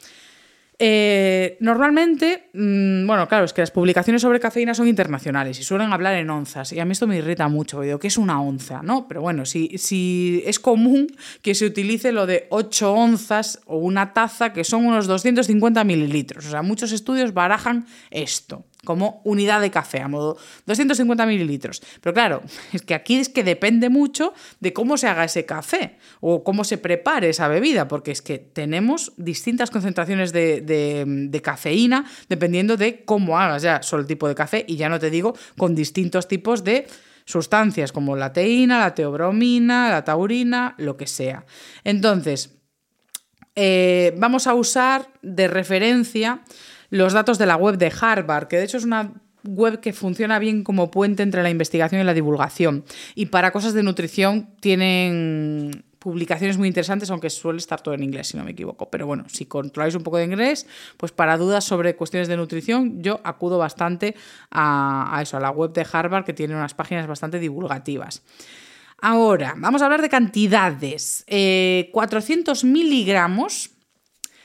[0.83, 5.93] eh, normalmente, mm, bueno, claro, es que las publicaciones sobre cafeína son internacionales y suelen
[5.93, 6.73] hablar en onzas.
[6.73, 7.81] Y a mí esto me irrita mucho.
[7.81, 8.81] Digo, ¿qué es una onza?
[8.81, 9.07] ¿No?
[9.07, 14.13] Pero bueno, si, si es común que se utilice lo de 8 onzas o una
[14.13, 16.47] taza, que son unos 250 mililitros.
[16.47, 21.81] O sea, muchos estudios barajan esto como unidad de café, a modo 250 mililitros.
[22.01, 22.41] Pero claro,
[22.73, 26.63] es que aquí es que depende mucho de cómo se haga ese café o cómo
[26.63, 33.39] se prepare esa bebida, porque es que tenemos distintas concentraciones de, cafeína dependiendo de cómo
[33.39, 36.63] hagas ya solo el tipo de café y ya no te digo con distintos tipos
[36.63, 36.87] de
[37.25, 41.45] sustancias como la teína, la teobromina, la taurina, lo que sea.
[41.83, 42.61] Entonces,
[43.55, 46.41] eh, vamos a usar de referencia
[46.91, 49.13] los datos de la web de Harvard, que de hecho es una
[49.43, 52.83] web que funciona bien como puente entre la investigación y la divulgación.
[53.15, 58.29] Y para cosas de nutrición tienen publicaciones muy interesantes, aunque suele estar todo en inglés,
[58.29, 58.89] si no me equivoco.
[58.89, 60.67] Pero bueno, si controláis un poco de inglés,
[60.97, 64.15] pues para dudas sobre cuestiones de nutrición, yo acudo bastante
[64.49, 68.23] a, eso, a la web de Harvard, que tiene unas páginas bastante divulgativas.
[68.99, 71.23] Ahora, vamos a hablar de cantidades.
[71.91, 73.70] 400 eh, miligramos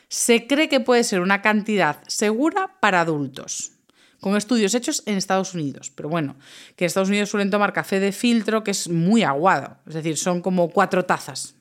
[0.09, 3.73] se cree que puede ser una cantidad segura para adultos,
[4.21, 5.91] con estudios hechos en Estados Unidos.
[5.95, 6.37] Pero bueno,
[6.77, 10.17] que en Estados Unidos suelen tomar café de filtro que es muy aguado, es decir,
[10.17, 11.55] son como cuatro tazas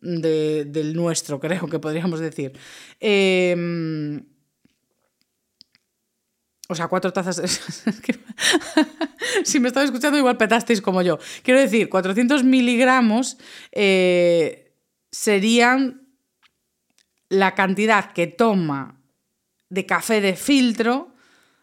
[0.00, 2.52] del nuestro, creo que podríamos decir.
[2.98, 4.24] Em,
[6.68, 7.42] o sea, cuatro tazas.
[9.44, 11.18] si me estaba escuchando, igual petasteis como yo.
[11.42, 13.38] Quiero decir, 400 miligramos
[13.72, 14.72] eh,
[15.10, 15.99] serían
[17.30, 19.00] la cantidad que toma
[19.70, 21.14] de café de filtro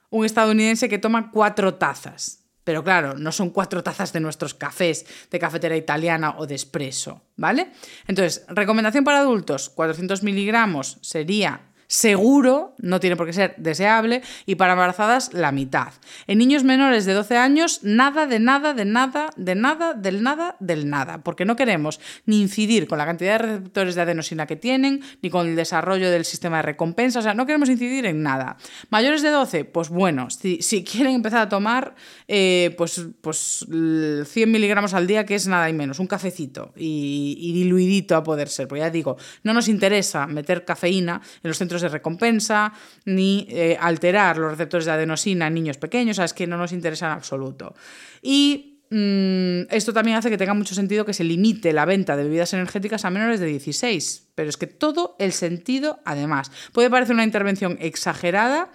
[0.10, 2.46] un estadounidense que toma cuatro tazas.
[2.64, 7.22] Pero claro, no son cuatro tazas de nuestros cafés de cafetera italiana o de espresso,
[7.36, 7.72] ¿vale?
[8.08, 14.56] Entonces, recomendación para adultos, 400 miligramos sería seguro, no tiene por qué ser deseable, y
[14.56, 15.94] para embarazadas la mitad.
[16.28, 20.56] En niños menores de 12 años, nada, de nada, de nada, de nada, del nada,
[20.60, 24.58] del nada, porque no queremos ni incidir con la cantidad de receptores de adenosina que
[24.58, 28.22] tienen, ni con el desarrollo del sistema de recompensa, o sea, no queremos incidir en
[28.22, 28.58] nada.
[28.90, 31.96] Mayores de 12, pues bueno, si, quieren empezar a tomar,
[32.28, 37.38] eh, pues, pues 100 miligramos al día, que es nada y menos, un cafecito y,
[37.40, 41.58] y diluidito a poder ser, porque ya digo, no nos interesa meter cafeína en los
[41.58, 42.74] centros de recompensa,
[43.06, 47.08] ni eh, alterar los receptores de adenosina en niños pequeños, es que no nos interesa
[47.08, 47.76] en absoluto.
[48.22, 52.24] Y mm, esto también hace que tenga mucho sentido que se limite la venta de
[52.24, 57.14] bebidas energéticas a menores de 16, pero es que todo el sentido, además, puede parecer
[57.14, 58.72] una intervención exagerada.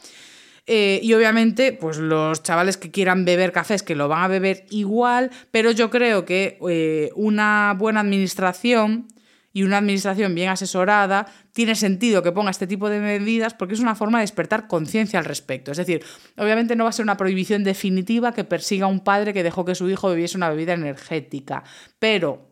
[0.66, 4.64] Eh, y obviamente, pues los chavales que quieran beber cafés, que lo van a beber
[4.70, 9.08] igual, pero yo creo que eh, una buena administración
[9.52, 13.80] y una administración bien asesorada, tiene sentido que ponga este tipo de medidas porque es
[13.80, 15.70] una forma de despertar conciencia al respecto.
[15.72, 16.02] Es decir,
[16.36, 19.64] obviamente no va a ser una prohibición definitiva que persiga a un padre que dejó
[19.64, 21.64] que su hijo bebiese una bebida energética,
[21.98, 22.48] pero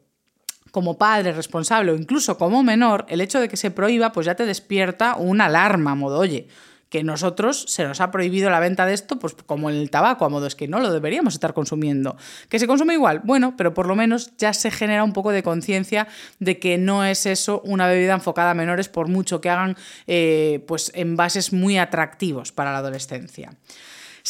[0.70, 4.34] como padre responsable o incluso como menor, el hecho de que se prohíba pues ya
[4.34, 6.48] te despierta una alarma, modo, oye,
[6.90, 10.28] que nosotros se nos ha prohibido la venta de esto, pues como el tabaco, a
[10.28, 12.16] modo es que no lo deberíamos estar consumiendo.
[12.48, 13.20] ¿Que se consume igual?
[13.24, 16.08] Bueno, pero por lo menos ya se genera un poco de conciencia
[16.40, 19.76] de que no es eso una bebida enfocada a menores, por mucho que hagan
[20.08, 23.52] eh, pues envases muy atractivos para la adolescencia.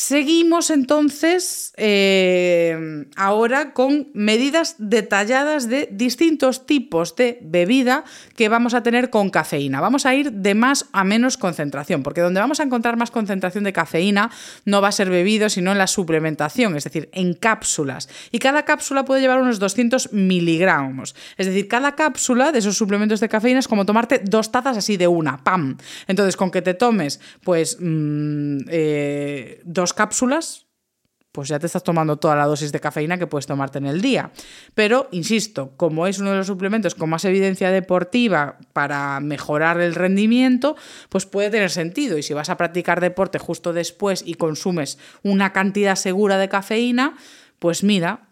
[0.02, 8.82] Seguimos entonces eh, ahora con medidas detalladas de distintos tipos de bebida que vamos a
[8.82, 9.82] tener con cafeína.
[9.82, 13.62] Vamos a ir de más a menos concentración, porque donde vamos a encontrar más concentración
[13.62, 14.30] de cafeína
[14.64, 18.08] no va a ser bebido, sino en la suplementación, es decir, en cápsulas.
[18.32, 21.14] Y cada cápsula puede llevar unos 200 miligramos.
[21.36, 24.96] Es decir, cada cápsula de esos suplementos de cafeína es como tomarte dos tazas así
[24.96, 25.76] de una, ¡pam!
[26.08, 30.66] Entonces, con que te tomes, pues, mm, eh, dos cápsulas,
[31.32, 34.00] pues ya te estás tomando toda la dosis de cafeína que puedes tomarte en el
[34.00, 34.32] día.
[34.74, 39.94] Pero, insisto, como es uno de los suplementos con más evidencia deportiva para mejorar el
[39.94, 40.76] rendimiento,
[41.08, 42.18] pues puede tener sentido.
[42.18, 47.16] Y si vas a practicar deporte justo después y consumes una cantidad segura de cafeína,
[47.60, 48.29] pues mira,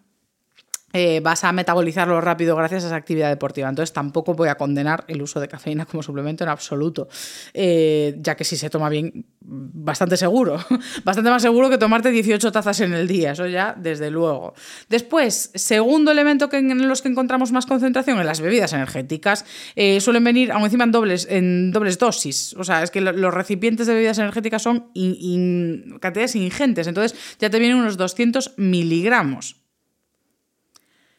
[0.92, 3.68] eh, vas a metabolizarlo rápido gracias a esa actividad deportiva.
[3.68, 7.08] Entonces tampoco voy a condenar el uso de cafeína como suplemento en absoluto,
[7.52, 10.58] eh, ya que si se toma bien, bastante seguro,
[11.04, 14.54] bastante más seguro que tomarte 18 tazas en el día, eso ya desde luego.
[14.88, 19.44] Después, segundo elemento que en los que encontramos más concentración en las bebidas energéticas,
[19.76, 23.34] eh, suelen venir aún encima en dobles, en dobles dosis, o sea, es que los
[23.34, 24.90] recipientes de bebidas energéticas son
[26.00, 29.67] cantidades ingentes, entonces ya te vienen unos 200 miligramos.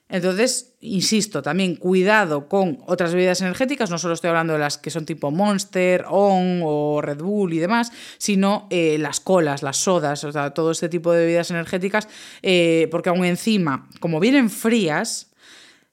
[0.10, 4.90] Entonces, insisto, también cuidado con otras bebidas energéticas, no solo estoy hablando de las que
[4.90, 10.24] son tipo Monster, On o Red Bull y demás, sino eh, las colas, las sodas,
[10.24, 12.08] o sea, todo este tipo de bebidas energéticas,
[12.42, 15.29] eh, porque aún encima, como vienen frías,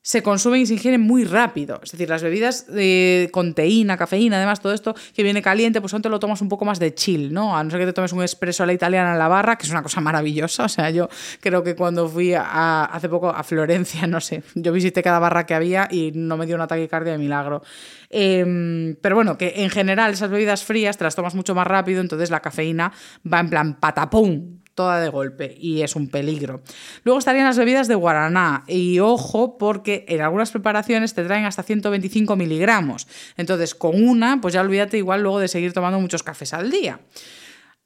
[0.07, 1.81] se consumen y se ingieren muy rápido.
[1.83, 5.93] Es decir, las bebidas de, con teína, cafeína, además, todo esto que viene caliente, pues
[5.95, 7.57] antes lo tomas un poco más de chill, ¿no?
[7.57, 9.67] A no ser que te tomes un espresso a la italiana en la barra, que
[9.67, 10.67] es una cosa maravillosa.
[10.67, 11.09] O sea, yo
[11.41, 15.45] creo que cuando fui a, hace poco a Florencia, no sé, yo visité cada barra
[15.45, 17.65] que había y no me dio una taquicardia de milagro.
[18.09, 22.01] Em, pero bueno, que en general esas bebidas frías te las tomas mucho más rápido,
[22.01, 22.93] entonces la cafeína
[23.27, 26.61] va en plan patapum, toda de golpe y es un peligro.
[27.03, 31.65] Luego estarían las bebidas de guaraná y ojo porque en algunas preparaciones te traen hasta
[31.65, 33.09] 125 miligramos.
[33.37, 37.01] Entonces con una, pues ya olvídate igual luego de seguir tomando muchos cafés al día.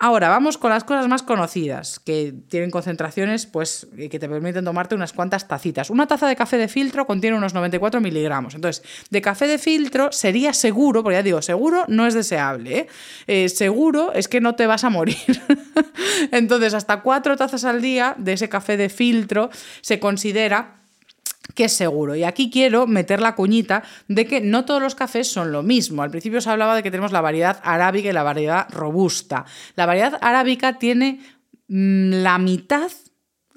[0.03, 4.95] Ahora, vamos con las cosas más conocidas, que tienen concentraciones pues, que te permiten tomarte
[4.95, 5.91] unas cuantas tacitas.
[5.91, 8.55] Una taza de café de filtro contiene unos 94 miligramos.
[8.55, 12.79] Entonces, de café de filtro sería seguro, porque ya digo, seguro no es deseable.
[12.79, 12.87] ¿eh?
[13.27, 15.19] Eh, seguro es que no te vas a morir.
[16.33, 19.51] Entonces, hasta cuatro tazas al día de ese café de filtro
[19.83, 20.80] se considera
[21.55, 22.15] que es seguro.
[22.15, 26.03] Y aquí quiero meter la cuñita de que no todos los cafés son lo mismo.
[26.03, 29.45] Al principio se hablaba de que tenemos la variedad arábica y la variedad robusta.
[29.77, 31.21] La variedad arábica tiene
[31.69, 32.91] mm, la mitad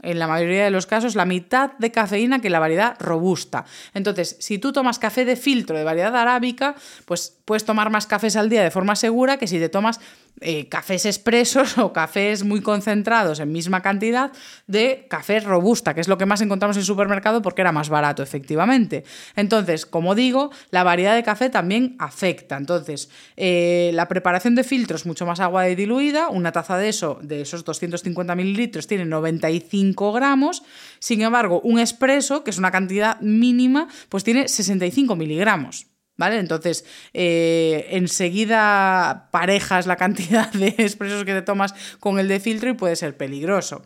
[0.04, 3.66] en la mayoría de los casos, la mitad de cafeína que la variedad robusta.
[3.94, 6.76] Entonces, si tú tomas café de filtro de variedad arábica,
[7.06, 10.02] pues puedes tomar más cafés al día de forma segura que si te tomas
[10.41, 14.31] eh, cafés expresos o cafés muy concentrados en misma cantidad
[14.67, 18.23] de café robusta, que es lo que más encontramos en supermercado porque era más barato,
[18.23, 19.03] efectivamente.
[19.36, 22.57] Entonces, como digo, la variedad de café también afecta.
[22.57, 27.41] Entonces, eh, la preparación de filtros, mucho más agua diluida, una taza de eso, de
[27.41, 30.63] esos 250 mililitros, tiene 95 gramos.
[30.99, 35.93] Sin embargo, un expreso, que es una cantidad mínima, pues tiene 65 miligramos.
[36.16, 36.38] ¿Vale?
[36.38, 42.70] Entonces, eh, enseguida parejas la cantidad de expresos que te tomas con el de filtro
[42.70, 43.82] y puede ser peligroso.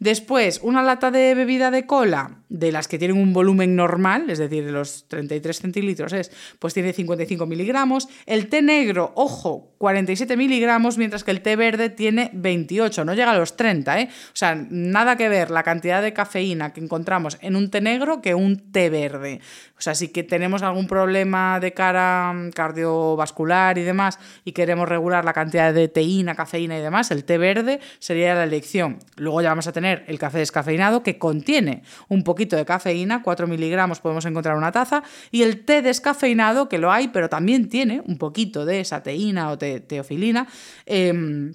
[0.00, 4.38] Después, una lata de bebida de cola, de las que tienen un volumen normal, es
[4.38, 8.08] decir, de los 33 centilitros, es, pues tiene 55 miligramos.
[8.24, 13.32] El té negro, ojo, 47 miligramos, mientras que el té verde tiene 28, no llega
[13.32, 14.08] a los 30, ¿eh?
[14.10, 18.22] O sea, nada que ver la cantidad de cafeína que encontramos en un té negro
[18.22, 19.40] que un té verde.
[19.78, 24.88] O sea, si que tenemos algún problema de cara mm, cardiovascular y demás y queremos
[24.88, 28.98] regular la cantidad de teína, cafeína y demás, el té verde sería la elección.
[29.16, 33.46] Luego ya vamos a tener el café descafeinado que contiene un poquito de cafeína, 4
[33.46, 38.02] miligramos podemos encontrar una taza, y el té descafeinado que lo hay, pero también tiene
[38.06, 40.46] un poquito de esa teína o teofilina.
[40.86, 41.52] Em,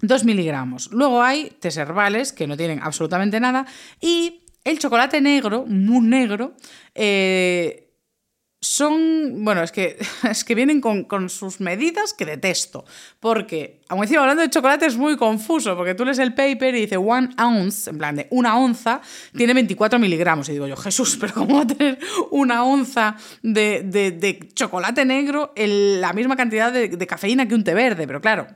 [0.00, 0.90] 2 miligramos.
[0.92, 3.66] Luego hay tés herbales que no tienen absolutamente nada
[4.00, 6.54] y el chocolate negro, muy negro,
[6.94, 7.83] eh,
[8.64, 9.98] son, bueno, es que,
[10.28, 12.84] es que vienen con, sus medidas que detesto,
[13.20, 16.82] porque, aún encima hablando de chocolate es muy confuso, porque tú lees el paper y
[16.82, 19.00] dice one ounce, en plan de una onza,
[19.36, 21.98] tiene 24 miligramos, y digo yo, Jesús, pero ¿cómo va a tener
[22.30, 28.06] una onza de, chocolate negro en la misma cantidad de, cafeína que un té verde?
[28.06, 28.46] Pero claro,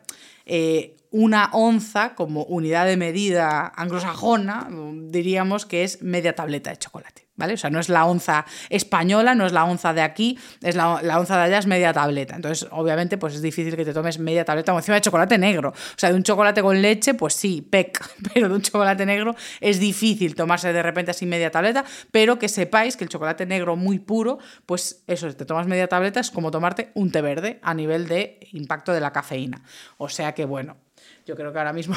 [0.47, 4.69] eh, una onza como unidad de medida anglosajona,
[5.11, 7.29] diríamos que es media tableta de chocolate.
[7.39, 7.55] ¿Vale?
[7.55, 10.97] O sea, no es la onza española, no es la onza de aquí, es la,
[11.21, 12.35] onza de allá, es media tableta.
[12.35, 15.69] Entonces, obviamente, pues es difícil que te tomes media tableta encima de chocolate negro.
[15.69, 18.05] O sea, de un chocolate con leche, pues sí, pec,
[18.35, 22.49] pero de un chocolate negro es difícil tomarse de repente así media tableta, pero que
[22.49, 26.51] sepáis que el chocolate negro muy puro, pues eso, te tomas media tableta es como
[26.51, 29.63] tomarte un té verde a nivel de impacto de la cafeína.
[29.97, 30.77] O sea que, bueno,
[31.29, 31.95] yo creo que ahora mismo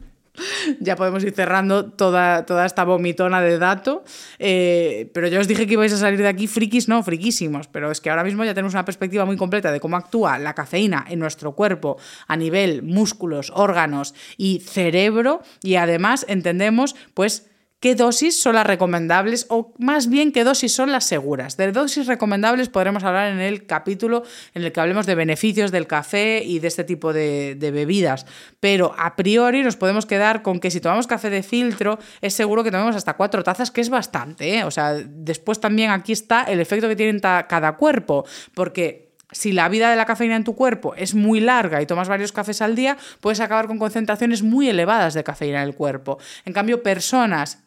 [0.80, 4.04] ya podemos ir cerrando toda, toda esta vomitona de dato.
[4.38, 7.68] Eh, pero yo os dije que ibais a salir de aquí frikis, no, friquísimos.
[7.68, 10.54] Pero es que ahora mismo ya tenemos una perspectiva muy completa de cómo actúa la
[10.54, 15.40] cafeína en nuestro cuerpo a nivel músculos, órganos y cerebro.
[15.62, 17.48] Y además entendemos, pues,
[17.84, 21.58] qué dosis son las recomendables o más bien qué dosis son las seguras.
[21.58, 24.22] De dosis recomendables podremos hablar en el capítulo
[24.54, 28.24] en el que hablemos de beneficios del café y de este tipo de, bebidas.
[28.58, 32.64] Pero a priori nos podemos quedar con que si tomamos café de filtro es seguro
[32.64, 34.56] que tomemos hasta cuatro tazas, que es bastante.
[34.56, 34.64] ¿eh?
[34.64, 38.24] O sea, después también aquí está el efecto que tiene cada cuerpo,
[38.54, 42.08] porque si la vida de la cafeína en tu cuerpo es muy larga y tomas
[42.08, 46.18] varios cafés al día, puedes acabar con concentraciones muy elevadas de cafeína en el cuerpo.
[46.46, 47.63] En cambio, personas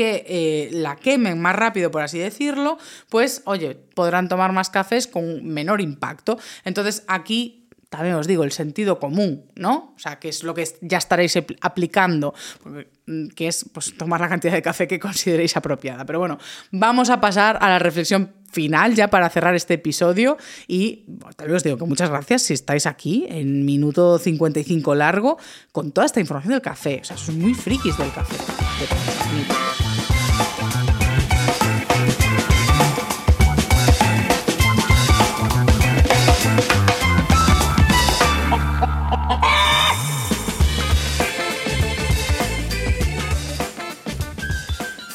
[0.00, 2.78] que eh, la quemen más rápido, por así decirlo,
[3.10, 6.38] pues oye, podrán tomar más cafés con menor impacto.
[6.64, 9.92] Entonces aquí también os digo, el sentido común, ¿no?
[9.94, 12.32] O sea, que es lo que ya estaréis aplicando,
[13.06, 16.06] mm, que es pues, tomar la cantidad de café que consideréis apropiada.
[16.06, 16.38] Pero bueno,
[16.70, 21.04] vamos a pasar a la reflexión final ya para cerrar este episodio y
[21.38, 25.38] vez os digo que muchas gracias si estáis aquí en minuto 55 largo
[25.70, 27.00] con toda esta información del café.
[27.02, 28.36] O sea, sois muy frikis del café.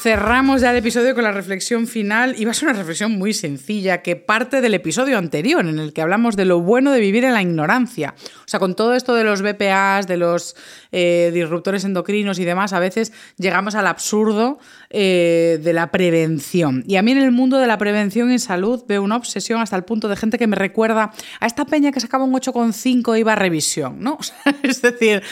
[0.06, 3.32] Cerramos ya el episodio con la reflexión final y va a ser una reflexión muy
[3.32, 7.24] sencilla que parte del episodio anterior en el que hablamos de lo bueno de vivir
[7.24, 8.14] en la ignorancia.
[8.46, 10.54] O sea, con todo esto de los BPAs, de los
[10.92, 16.84] eh, disruptores endocrinos y demás, a veces llegamos al absurdo eh, de la prevención.
[16.86, 19.74] Y a mí en el mundo de la prevención en salud veo una obsesión hasta
[19.74, 23.18] el punto de gente que me recuerda a esta peña que sacaba un 8,5 e
[23.18, 24.16] iba a revisión, ¿no?
[24.62, 25.24] es decir,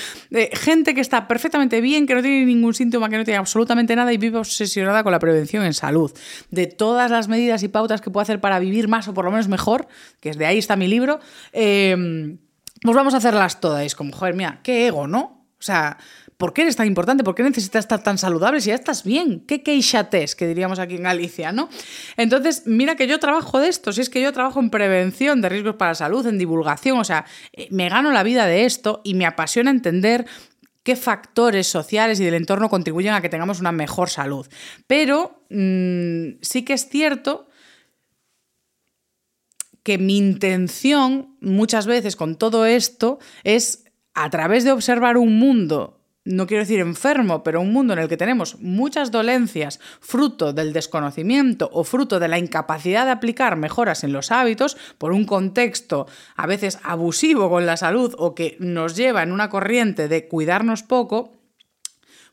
[0.53, 4.13] gente que está perfectamente bien, que no tiene ningún síntoma, que no tiene absolutamente nada
[4.13, 6.11] y vive obsesionada con la prevención en salud.
[6.51, 9.31] De todas las medidas y pautas que puedo hacer para vivir más o por lo
[9.31, 9.87] menos mejor,
[10.19, 11.21] que es de ahí está mi libro,
[11.53, 12.37] eh,
[12.85, 13.85] pues vamos a hacerlas todas.
[13.85, 15.47] Es como, joder, mira, qué ego, ¿no?
[15.59, 15.97] O sea,
[16.37, 17.25] ¿por qué eres tan importante?
[17.25, 19.43] ¿Por qué necesitas estar tan saludable si ya estás bien?
[19.47, 20.37] ¿Qué queixates?
[20.37, 21.71] Que diríamos aquí en Galicia, ¿no?
[22.19, 25.49] Entonces, mira que yo trabajo de esto, si es que yo trabajo en prevención de
[25.49, 27.25] riesgos para la salud, en divulgación, o sea,
[27.55, 30.27] eh, me gano la vida de esto y me apasiona entender
[30.83, 34.47] qué factores sociales y del entorno contribuyen a que tengamos una mejor salud.
[34.87, 37.49] Pero mm, sí que es cierto
[39.85, 46.01] que mi intención muchas veces con todo esto es a través de observar un mundo
[46.25, 50.73] no quiero decir enfermo, pero un mundo en el que tenemos muchas dolencias fruto del
[50.73, 56.07] desconocimiento o fruto de la incapacidad de aplicar mejoras en los hábitos por un contexto
[56.35, 60.83] a veces abusivo con la salud o que nos lleva en una corriente de cuidarnos
[60.83, 61.33] poco,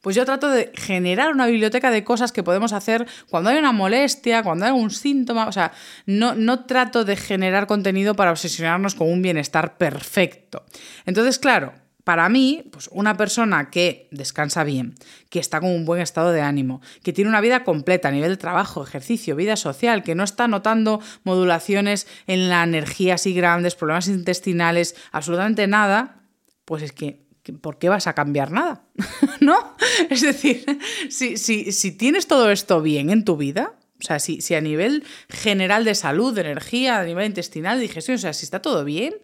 [0.02, 3.72] pues yo trato de generar una biblioteca de cosas que podemos hacer cuando hay una
[3.72, 5.47] molestia, cuando hay algún síntoma.
[5.47, 5.72] O sea,
[6.08, 10.66] no, no trato de generar contenido para obsesionarnos con un bienestar perfecto.
[11.06, 11.74] Entonces, claro,
[12.04, 14.95] para mí, pues una persona que descansa bien,
[15.30, 18.32] que está con un buen estado de ánimo, que tiene una vida completa a nivel
[18.32, 23.76] de trabajo, ejercicio, vida social, que no está notando modulaciones en la energía así grandes,
[23.76, 26.24] problemas intestinales, absolutamente nada,
[26.66, 27.30] pues es que
[27.62, 28.84] ¿por qué vas a cambiar nada?
[29.39, 29.76] ¿No?
[30.10, 30.66] Es decir,
[31.10, 35.04] si, si, tienes todo esto bien en tu vida, o sea, si, si, a nivel
[35.30, 38.84] general de salud, de energía, a nivel intestinal, de digestión, o sea, si está todo
[38.84, 39.16] bien,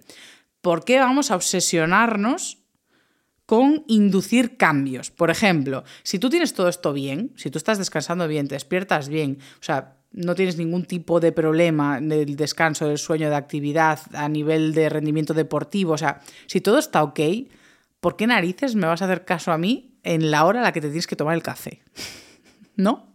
[0.61, 2.59] ¿por qué vamos a obsesionarnos
[3.45, 5.11] con inducir cambios?
[5.11, 9.09] Por ejemplo, si tú tienes todo esto bien, si tú estás descansando bien, te despiertas
[9.09, 13.99] bien, o sea, no tienes ningún tipo de problema del descanso, del sueño, de actividad
[14.13, 17.19] a nivel de rendimiento deportivo, o sea, si todo está ok,
[17.99, 20.71] ¿por qué narices me vas a hacer caso a mí en la hora a la
[20.71, 21.81] que te tienes que tomar el café?
[22.75, 23.07] ¿No?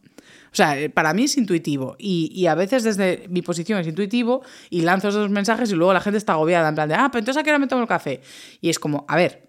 [0.53, 4.43] O sea, eh, para mí es intuitivo y, a veces desde mi posición es intuitivo
[4.69, 7.21] y lanzo esos mensajes y luego la gente está agobiada en plan de, ah, pero
[7.21, 8.21] entonces a qué hora me tomo el café.
[8.61, 9.49] Y es como, a ver,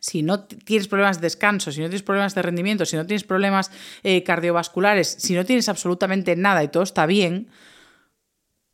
[0.00, 3.22] si no tienes problemas de descanso, si no tienes problemas de rendimiento, si no tienes
[3.22, 3.70] problemas
[4.02, 7.48] eh, cardiovasculares, si no tienes absolutamente nada y todo está bien,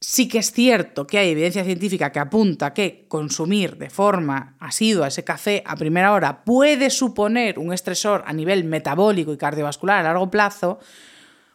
[0.02, 5.06] sí que es cierto que hay evidencia científica que apunta que consumir de forma asidua
[5.06, 10.02] ese café a primera hora puede suponer un estresor a nivel metabólico y cardiovascular a
[10.02, 10.80] largo plazo,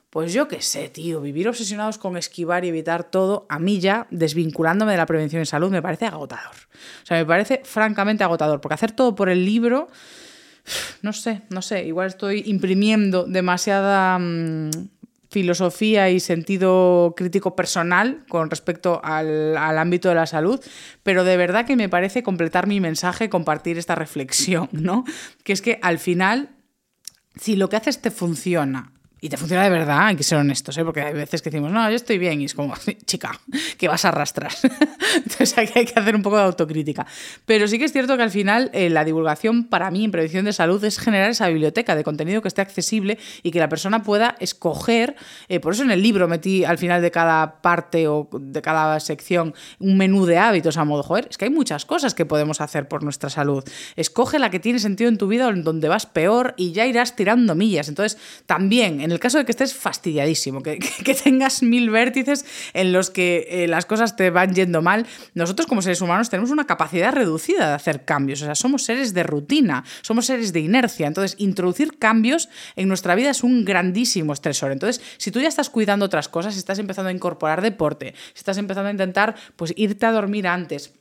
[0.09, 4.07] pues yo qué sé, tío, vivir obsesionados con esquivar y evitar todo, a mí ya,
[4.11, 6.55] desvinculándome de la prevención de salud, me parece agotador.
[7.03, 9.89] O sea, me parece francamente agotador, porque hacer todo por el libro,
[11.01, 14.69] no sé, no sé, igual estoy imprimiendo demasiada mm,
[15.29, 20.59] filosofía y sentido crítico personal con respecto al, al, ámbito de la salud,
[21.03, 25.03] pero de verdad que me parece completar mi mensaje, compartir esta reflexión, ¿no?
[25.43, 26.49] Que es que al final,
[27.35, 30.77] si lo que haces te funciona y te funciona de verdad, hay que ser honestos,
[30.77, 30.83] ¿eh?
[30.83, 33.39] porque hay veces que decimos, no, yo estoy bien, y es como, chica,
[33.77, 34.51] que vas a arrastrar.
[35.15, 37.05] Entonces hay que hacer un poco de autocrítica.
[37.45, 40.45] Pero sí que es cierto que al final eh, la divulgación para mí en prevención
[40.45, 44.03] de salud es generar esa biblioteca de contenido que esté accesible y que la persona
[44.03, 45.15] pueda escoger.
[45.47, 48.99] Eh, por eso en el libro metí al final de cada parte o de cada
[48.99, 52.61] sección un menú de hábitos a modo, joder, es que hay muchas cosas que podemos
[52.61, 53.63] hacer por nuestra salud.
[53.95, 56.85] Escoge la que tiene sentido en tu vida o en donde vas peor y ya
[56.85, 57.89] irás tirando millas.
[57.89, 60.79] Entonces, también en el caso de que estés fastidiadísimo, que,
[61.23, 65.81] tengas mil vértices en los que eh, las cosas te van yendo mal, nosotros como
[65.81, 68.41] seres humanos tenemos una capacidad reducida de hacer cambios.
[68.41, 71.07] O sea, somos seres de rutina, somos seres de inercia.
[71.07, 74.73] Entonces, introducir cambios en nuestra vida es un grandísimo estresor.
[74.73, 78.39] Entonces, si tú ya estás cuidando otras cosas, si estás empezando a incorporar deporte, si
[78.39, 80.93] estás empezando a intentar pues, irte a dormir antes,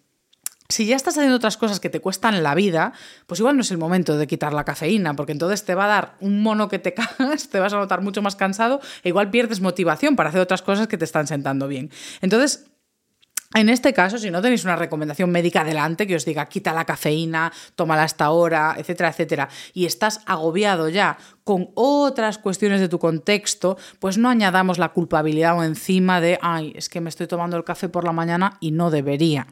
[0.68, 2.92] si ya estás haciendo otras cosas que te cuestan la vida,
[3.26, 5.88] pues igual no es el momento de quitar la cafeína, porque entonces te va a
[5.88, 9.30] dar un mono que te cagas, te vas a notar mucho más cansado e igual
[9.30, 11.90] pierdes motivación para hacer otras cosas que te están sentando bien.
[12.20, 12.66] Entonces,
[13.54, 16.84] en este caso, si no tenéis una recomendación médica adelante que os diga quita la
[16.84, 22.98] cafeína, tómala hasta ahora, etcétera, etcétera, y estás agobiado ya con otras cuestiones de tu
[22.98, 27.56] contexto, pues no añadamos la culpabilidad o encima de, ay, es que me estoy tomando
[27.56, 29.46] el café por la mañana y no debería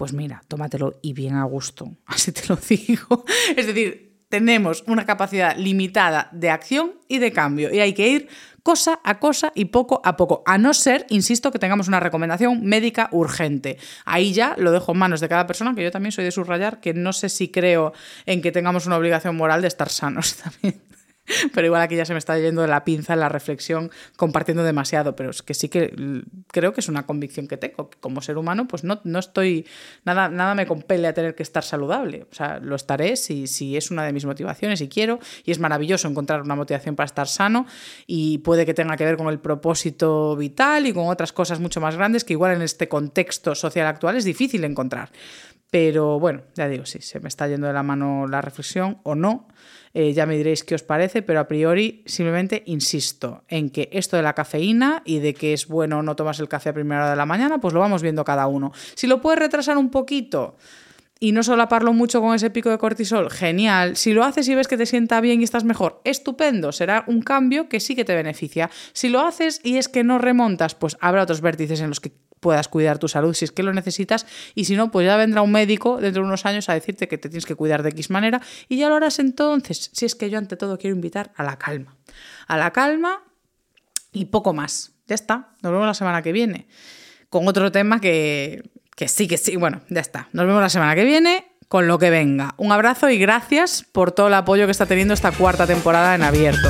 [0.00, 3.22] pues mira, tómatelo y bien a gusto, así te lo digo.
[3.54, 8.28] Es decir, tenemos una capacidad limitada de acción y de cambio y hay que ir
[8.62, 12.64] cosa a cosa y poco a poco, a no ser, insisto, que tengamos una recomendación
[12.64, 13.76] médica urgente.
[14.06, 16.80] Ahí ya lo dejo en manos de cada persona, que yo también soy de subrayar,
[16.80, 17.92] que no sé si creo
[18.24, 20.80] en que tengamos una obligación moral de estar sanos también.
[21.54, 25.16] pero igual aquí ya se me está yendo de la pinza la reflexión compartiendo demasiado,
[25.16, 25.94] pero es que sí que
[26.48, 29.66] creo que es una convicción que tengo, que como ser humano pues no, no estoy,
[30.04, 33.76] nada, nada me compele a tener que estar saludable, o sea, lo estaré si, si
[33.76, 37.28] es una de mis motivaciones y quiero, y es maravilloso encontrar una motivación para estar
[37.28, 37.66] sano
[38.06, 41.80] y puede que tenga que ver con el propósito vital y con otras cosas mucho
[41.80, 45.10] más grandes que igual en este contexto social actual es difícil encontrar.
[45.70, 49.14] Pero bueno, ya digo, sí, se me está yendo de la mano la reflexión o
[49.14, 49.46] no.
[49.92, 54.16] Eh, ya me diréis qué os parece, pero a priori simplemente insisto en que esto
[54.16, 57.10] de la cafeína y de que es bueno no tomas el café a primera hora
[57.10, 58.72] de la mañana, pues lo vamos viendo cada uno.
[58.94, 60.56] Si lo puedes retrasar un poquito
[61.18, 63.96] y no solaparlo mucho con ese pico de cortisol, genial.
[63.96, 66.72] Si lo haces y ves que te sienta bien y estás mejor, estupendo.
[66.72, 68.70] Será un cambio que sí que te beneficia.
[68.94, 72.12] Si lo haces y es que no remontas, pues habrá otros vértices en los que
[72.40, 75.42] puedas cuidar tu salud si es que lo necesitas y si no, pues ya vendrá
[75.42, 78.10] un médico dentro de unos años a decirte que te tienes que cuidar de X
[78.10, 79.90] manera y ya lo harás entonces.
[79.92, 81.96] Si es que yo ante todo quiero invitar a la calma.
[82.48, 83.22] A la calma
[84.12, 84.92] y poco más.
[85.06, 86.68] Ya está, nos vemos la semana que viene
[87.28, 89.56] con otro tema que, que sí, que sí.
[89.56, 90.28] Bueno, ya está.
[90.32, 92.54] Nos vemos la semana que viene con lo que venga.
[92.58, 96.22] Un abrazo y gracias por todo el apoyo que está teniendo esta cuarta temporada en
[96.22, 96.68] abierto.